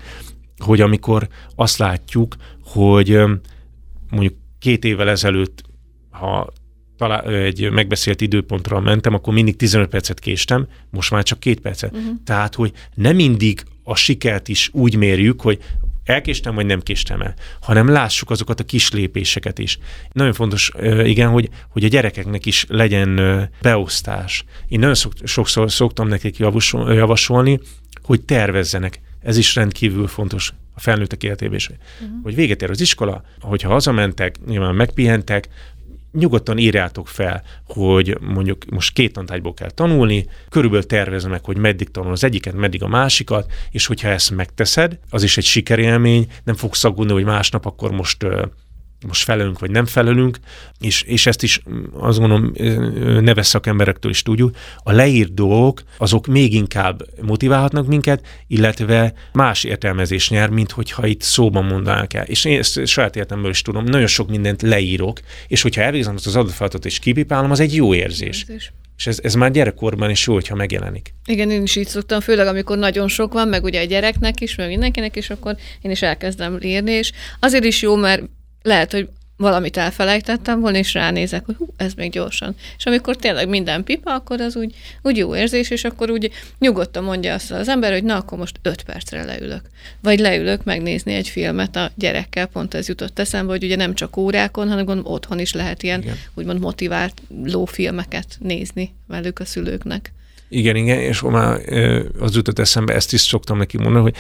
hogy 0.57 0.81
amikor 0.81 1.27
azt 1.55 1.77
látjuk, 1.77 2.35
hogy 2.63 3.19
mondjuk 4.09 4.33
két 4.59 4.85
évvel 4.85 5.09
ezelőtt, 5.09 5.63
ha 6.09 6.53
talán 6.97 7.27
egy 7.27 7.71
megbeszélt 7.71 8.21
időpontra 8.21 8.79
mentem, 8.79 9.13
akkor 9.13 9.33
mindig 9.33 9.55
15 9.55 9.89
percet 9.89 10.19
késtem, 10.19 10.67
most 10.89 11.11
már 11.11 11.23
csak 11.23 11.39
két 11.39 11.59
percet. 11.59 11.95
Uh-huh. 11.95 12.15
Tehát, 12.23 12.55
hogy 12.55 12.71
nem 12.93 13.15
mindig 13.15 13.63
a 13.89 13.95
sikert 13.95 14.47
is 14.47 14.69
úgy 14.73 14.95
mérjük, 14.95 15.41
hogy 15.41 15.59
elkéstem, 16.03 16.55
vagy 16.55 16.65
nem 16.65 16.81
késtem 16.81 17.21
el, 17.21 17.33
hanem 17.61 17.89
lássuk 17.89 18.29
azokat 18.29 18.59
a 18.59 18.63
kis 18.63 18.91
lépéseket 18.91 19.59
is. 19.59 19.79
Nagyon 20.11 20.33
fontos, 20.33 20.71
igen, 21.03 21.29
hogy, 21.29 21.49
hogy 21.69 21.83
a 21.83 21.87
gyerekeknek 21.87 22.45
is 22.45 22.65
legyen 22.69 23.19
beosztás. 23.61 24.43
Én 24.67 24.79
nagyon 24.79 24.95
szok, 24.95 25.13
sokszor 25.23 25.71
szoktam 25.71 26.07
nekik 26.07 26.37
javasolni, 26.87 27.59
hogy 28.01 28.21
tervezzenek. 28.21 29.01
Ez 29.21 29.37
is 29.37 29.55
rendkívül 29.55 30.07
fontos 30.07 30.53
a 30.73 30.79
felnőttek 30.79 31.23
életében 31.23 31.55
is. 31.55 31.69
Uh-huh. 31.69 32.23
Hogy 32.23 32.35
véget 32.35 32.61
ér 32.61 32.69
az 32.69 32.81
iskola, 32.81 33.23
hogyha 33.39 33.69
hazamentek, 33.69 34.35
nyilván 34.47 34.75
megpihentek, 34.75 35.47
nyugodtan 36.17 36.57
írjátok 36.57 37.07
fel, 37.07 37.43
hogy 37.65 38.17
mondjuk 38.21 38.65
most 38.69 38.93
két 38.93 39.13
tantárgyból 39.13 39.53
kell 39.53 39.71
tanulni, 39.71 40.25
körülbelül 40.49 40.85
tervezem 40.85 41.31
meg, 41.31 41.45
hogy 41.45 41.57
meddig 41.57 41.91
tanul 41.91 42.11
az 42.11 42.23
egyiket, 42.23 42.53
meddig 42.53 42.83
a 42.83 42.87
másikat, 42.87 43.51
és 43.71 43.85
hogyha 43.85 44.07
ezt 44.07 44.31
megteszed, 44.31 44.99
az 45.09 45.23
is 45.23 45.37
egy 45.37 45.43
sikerélmény, 45.43 46.27
nem 46.43 46.55
fogsz 46.55 46.83
aggódni, 46.83 47.13
hogy 47.13 47.23
másnap 47.23 47.65
akkor 47.65 47.91
most 47.91 48.25
most 49.05 49.23
felelünk, 49.23 49.59
vagy 49.59 49.71
nem 49.71 49.85
felelünk, 49.85 50.37
és, 50.79 51.01
és 51.01 51.25
ezt 51.25 51.43
is 51.43 51.61
mm, 51.69 51.83
azt 51.93 52.19
gondolom 52.19 52.51
neves 53.23 53.47
szakemberektől 53.47 54.11
is 54.11 54.21
tudjuk, 54.21 54.55
a 54.83 54.91
leírt 54.91 55.33
dolgok, 55.33 55.81
azok 55.97 56.27
még 56.27 56.53
inkább 56.53 57.03
motiválhatnak 57.21 57.87
minket, 57.87 58.27
illetve 58.47 59.13
más 59.33 59.63
értelmezés 59.63 60.29
nyer, 60.29 60.49
mint 60.49 60.71
hogyha 60.71 61.07
itt 61.07 61.21
szóban 61.21 61.65
mondanák 61.65 62.13
el. 62.13 62.25
És 62.25 62.45
én 62.45 62.59
ezt 62.59 62.87
saját 62.87 63.15
értemből 63.15 63.49
is 63.49 63.61
tudom, 63.61 63.83
nagyon 63.83 64.07
sok 64.07 64.29
mindent 64.29 64.61
leírok, 64.61 65.19
és 65.47 65.61
hogyha 65.61 65.81
elvégzem 65.81 66.15
azt 66.15 66.27
az 66.27 66.35
adott 66.35 66.53
feladatot 66.53 66.85
és 66.85 66.99
kipipálom, 66.99 67.51
az 67.51 67.59
egy 67.59 67.75
jó 67.75 67.93
érzés. 67.93 68.45
érzés. 68.47 68.71
És 68.97 69.07
ez, 69.07 69.19
ez 69.23 69.33
már 69.33 69.51
gyerekkorban 69.51 70.09
is 70.09 70.27
jó, 70.27 70.33
hogyha 70.33 70.55
megjelenik. 70.55 71.13
Igen, 71.25 71.51
én 71.51 71.61
is 71.61 71.75
így 71.75 71.87
szoktam, 71.87 72.19
főleg 72.19 72.47
amikor 72.47 72.77
nagyon 72.77 73.07
sok 73.07 73.33
van, 73.33 73.47
meg 73.47 73.63
ugye 73.63 73.81
a 73.81 73.85
gyereknek 73.85 74.41
is, 74.41 74.55
meg 74.55 74.67
mindenkinek 74.67 75.15
is, 75.15 75.29
akkor 75.29 75.55
én 75.81 75.91
is 75.91 76.01
elkezdem 76.01 76.57
írni, 76.61 76.91
és 76.91 77.11
azért 77.39 77.63
is 77.63 77.81
jó, 77.81 77.95
mert 77.95 78.23
lehet, 78.61 78.91
hogy 78.91 79.09
valamit 79.37 79.77
elfelejtettem 79.77 80.59
volna, 80.59 80.77
és 80.77 80.93
ránézek, 80.93 81.45
hogy 81.45 81.55
hú, 81.55 81.73
ez 81.77 81.93
még 81.93 82.11
gyorsan. 82.11 82.55
És 82.77 82.85
amikor 82.85 83.15
tényleg 83.15 83.49
minden 83.49 83.83
pipa, 83.83 84.13
akkor 84.13 84.41
az 84.41 84.55
úgy, 84.55 84.75
úgy 85.01 85.17
jó 85.17 85.35
érzés, 85.35 85.69
és 85.69 85.83
akkor 85.83 86.09
úgy 86.09 86.31
nyugodtan 86.59 87.03
mondja 87.03 87.33
azt 87.33 87.51
az 87.51 87.67
ember, 87.67 87.91
hogy 87.91 88.03
na, 88.03 88.15
akkor 88.15 88.37
most 88.37 88.59
öt 88.61 88.83
percre 88.83 89.23
leülök. 89.23 89.61
Vagy 90.01 90.19
leülök 90.19 90.63
megnézni 90.63 91.13
egy 91.13 91.27
filmet 91.27 91.75
a 91.75 91.91
gyerekkel, 91.95 92.45
pont 92.45 92.73
ez 92.73 92.87
jutott 92.87 93.19
eszembe, 93.19 93.51
hogy 93.51 93.63
ugye 93.63 93.75
nem 93.75 93.93
csak 93.93 94.17
órákon, 94.17 94.69
hanem 94.69 94.85
gondolom 94.85 95.11
otthon 95.11 95.39
is 95.39 95.53
lehet 95.53 95.83
ilyen 95.83 96.01
igen. 96.01 96.15
úgymond 96.33 96.59
motiváló 96.59 97.65
filmeket 97.65 98.37
nézni 98.39 98.95
velük 99.07 99.39
a 99.39 99.45
szülőknek. 99.45 100.13
Igen, 100.49 100.75
igen, 100.75 100.99
és 100.99 101.21
már 101.21 101.59
az 102.19 102.35
jutott 102.35 102.59
eszembe, 102.59 102.93
ezt 102.93 103.13
is 103.13 103.21
szoktam 103.21 103.57
neki 103.57 103.77
mondani, 103.77 104.03
hogy 104.03 104.15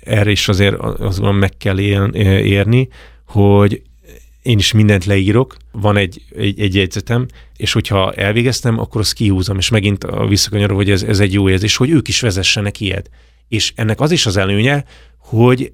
erre 0.00 0.30
is 0.30 0.48
azért 0.48 0.74
azon 0.78 1.34
meg 1.34 1.56
kell 1.56 1.78
érni, 1.78 2.88
hogy 3.34 3.82
én 4.42 4.58
is 4.58 4.72
mindent 4.72 5.04
leírok, 5.04 5.56
van 5.72 5.96
egy, 5.96 6.22
egy, 6.36 6.60
egy 6.60 6.74
jegyzetem, 6.74 7.26
és 7.56 7.72
hogyha 7.72 8.12
elvégeztem, 8.12 8.78
akkor 8.78 9.00
azt 9.00 9.12
kihúzom, 9.12 9.58
és 9.58 9.68
megint 9.68 10.06
visszakanyarul, 10.28 10.76
hogy 10.76 10.90
ez, 10.90 11.02
ez 11.02 11.20
egy 11.20 11.32
jó 11.32 11.48
érzés, 11.48 11.76
hogy 11.76 11.90
ők 11.90 12.08
is 12.08 12.20
vezessenek 12.20 12.80
ilyet. 12.80 13.10
És 13.48 13.72
ennek 13.76 14.00
az 14.00 14.10
is 14.10 14.26
az 14.26 14.36
előnye, 14.36 14.84
hogy 15.18 15.72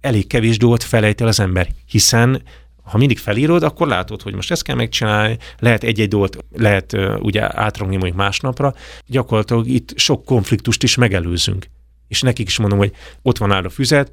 elég 0.00 0.26
kevés 0.26 0.58
dolgot 0.58 0.82
felejt 0.82 1.20
el 1.20 1.26
az 1.26 1.40
ember, 1.40 1.68
hiszen 1.86 2.42
ha 2.82 2.98
mindig 2.98 3.18
felírod, 3.18 3.62
akkor 3.62 3.86
látod, 3.86 4.22
hogy 4.22 4.34
most 4.34 4.50
ezt 4.50 4.62
kell 4.62 4.76
megcsinálni, 4.76 5.38
lehet 5.58 5.84
egy-egy 5.84 6.08
dolgot, 6.08 6.44
lehet 6.52 6.92
uh, 6.92 7.16
ugye 7.20 7.60
átrongni 7.60 7.96
mondjuk 7.96 8.16
másnapra, 8.16 8.74
gyakorlatilag 9.06 9.68
itt 9.68 9.98
sok 9.98 10.24
konfliktust 10.24 10.82
is 10.82 10.94
megelőzünk. 10.94 11.66
És 12.08 12.20
nekik 12.20 12.46
is 12.46 12.58
mondom, 12.58 12.78
hogy 12.78 12.92
ott 13.22 13.38
van 13.38 13.52
áll 13.52 13.64
a 13.64 13.70
füzet, 13.70 14.12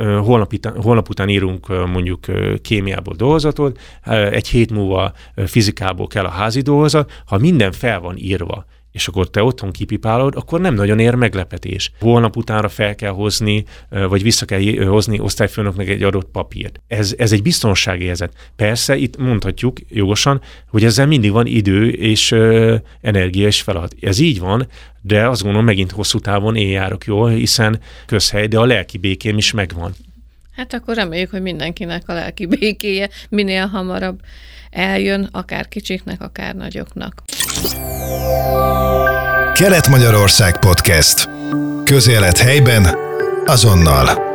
holnap, 0.00 0.52
holnap 0.76 1.08
után 1.08 1.28
írunk 1.28 1.86
mondjuk 1.86 2.26
kémiából 2.62 3.14
dolgozatot, 3.14 3.78
egy 4.30 4.48
hét 4.48 4.72
múlva 4.72 5.12
fizikából 5.46 6.06
kell 6.06 6.24
a 6.24 6.30
házi 6.30 6.60
dolgozat, 6.60 7.22
ha 7.26 7.38
minden 7.38 7.72
fel 7.72 8.00
van 8.00 8.16
írva, 8.16 8.64
és 8.92 9.08
akkor 9.08 9.30
te 9.30 9.42
otthon 9.42 9.70
kipipálod, 9.70 10.34
akkor 10.36 10.60
nem 10.60 10.74
nagyon 10.74 10.98
ér 10.98 11.14
meglepetés. 11.14 11.92
Holnap 12.00 12.36
utánra 12.36 12.68
fel 12.68 12.94
kell 12.94 13.12
hozni, 13.12 13.64
vagy 13.88 14.22
vissza 14.22 14.44
kell 14.44 14.84
hozni 14.84 15.20
osztályfőnöknek 15.20 15.88
egy 15.88 16.02
adott 16.02 16.30
papírt. 16.30 16.80
Ez, 16.86 17.14
ez 17.18 17.32
egy 17.32 17.42
biztonságérzet. 17.42 18.32
Persze 18.56 18.96
itt 18.96 19.16
mondhatjuk 19.16 19.78
jogosan, 19.88 20.40
hogy 20.68 20.84
ezzel 20.84 21.06
mindig 21.06 21.30
van 21.30 21.46
idő 21.46 21.88
és 21.88 22.30
ö, 22.30 22.76
energia 23.00 23.46
és 23.46 23.62
feladat. 23.62 23.94
Ez 24.00 24.18
így 24.18 24.40
van, 24.40 24.68
de 25.00 25.28
azt 25.28 25.42
gondolom 25.42 25.66
megint 25.66 25.90
hosszú 25.90 26.18
távon 26.18 26.56
én 26.56 26.70
járok 26.70 27.04
jól, 27.04 27.30
hiszen 27.30 27.80
közhely, 28.06 28.46
de 28.46 28.58
a 28.58 28.64
lelki 28.64 28.98
békém 28.98 29.36
is 29.36 29.52
megvan. 29.52 29.94
Hát 30.56 30.74
akkor 30.74 30.94
reméljük, 30.94 31.30
hogy 31.30 31.42
mindenkinek 31.42 32.08
a 32.08 32.12
lelki 32.12 32.46
békéje 32.46 33.08
minél 33.28 33.66
hamarabb 33.66 34.20
eljön, 34.70 35.28
akár 35.32 35.68
kicsiknek, 35.68 36.22
akár 36.22 36.54
nagyoknak. 36.54 37.22
Kelet-Magyarország 39.54 40.58
Podcast. 40.58 41.28
Közélet 41.84 42.38
helyben, 42.38 42.96
azonnal. 43.46 44.29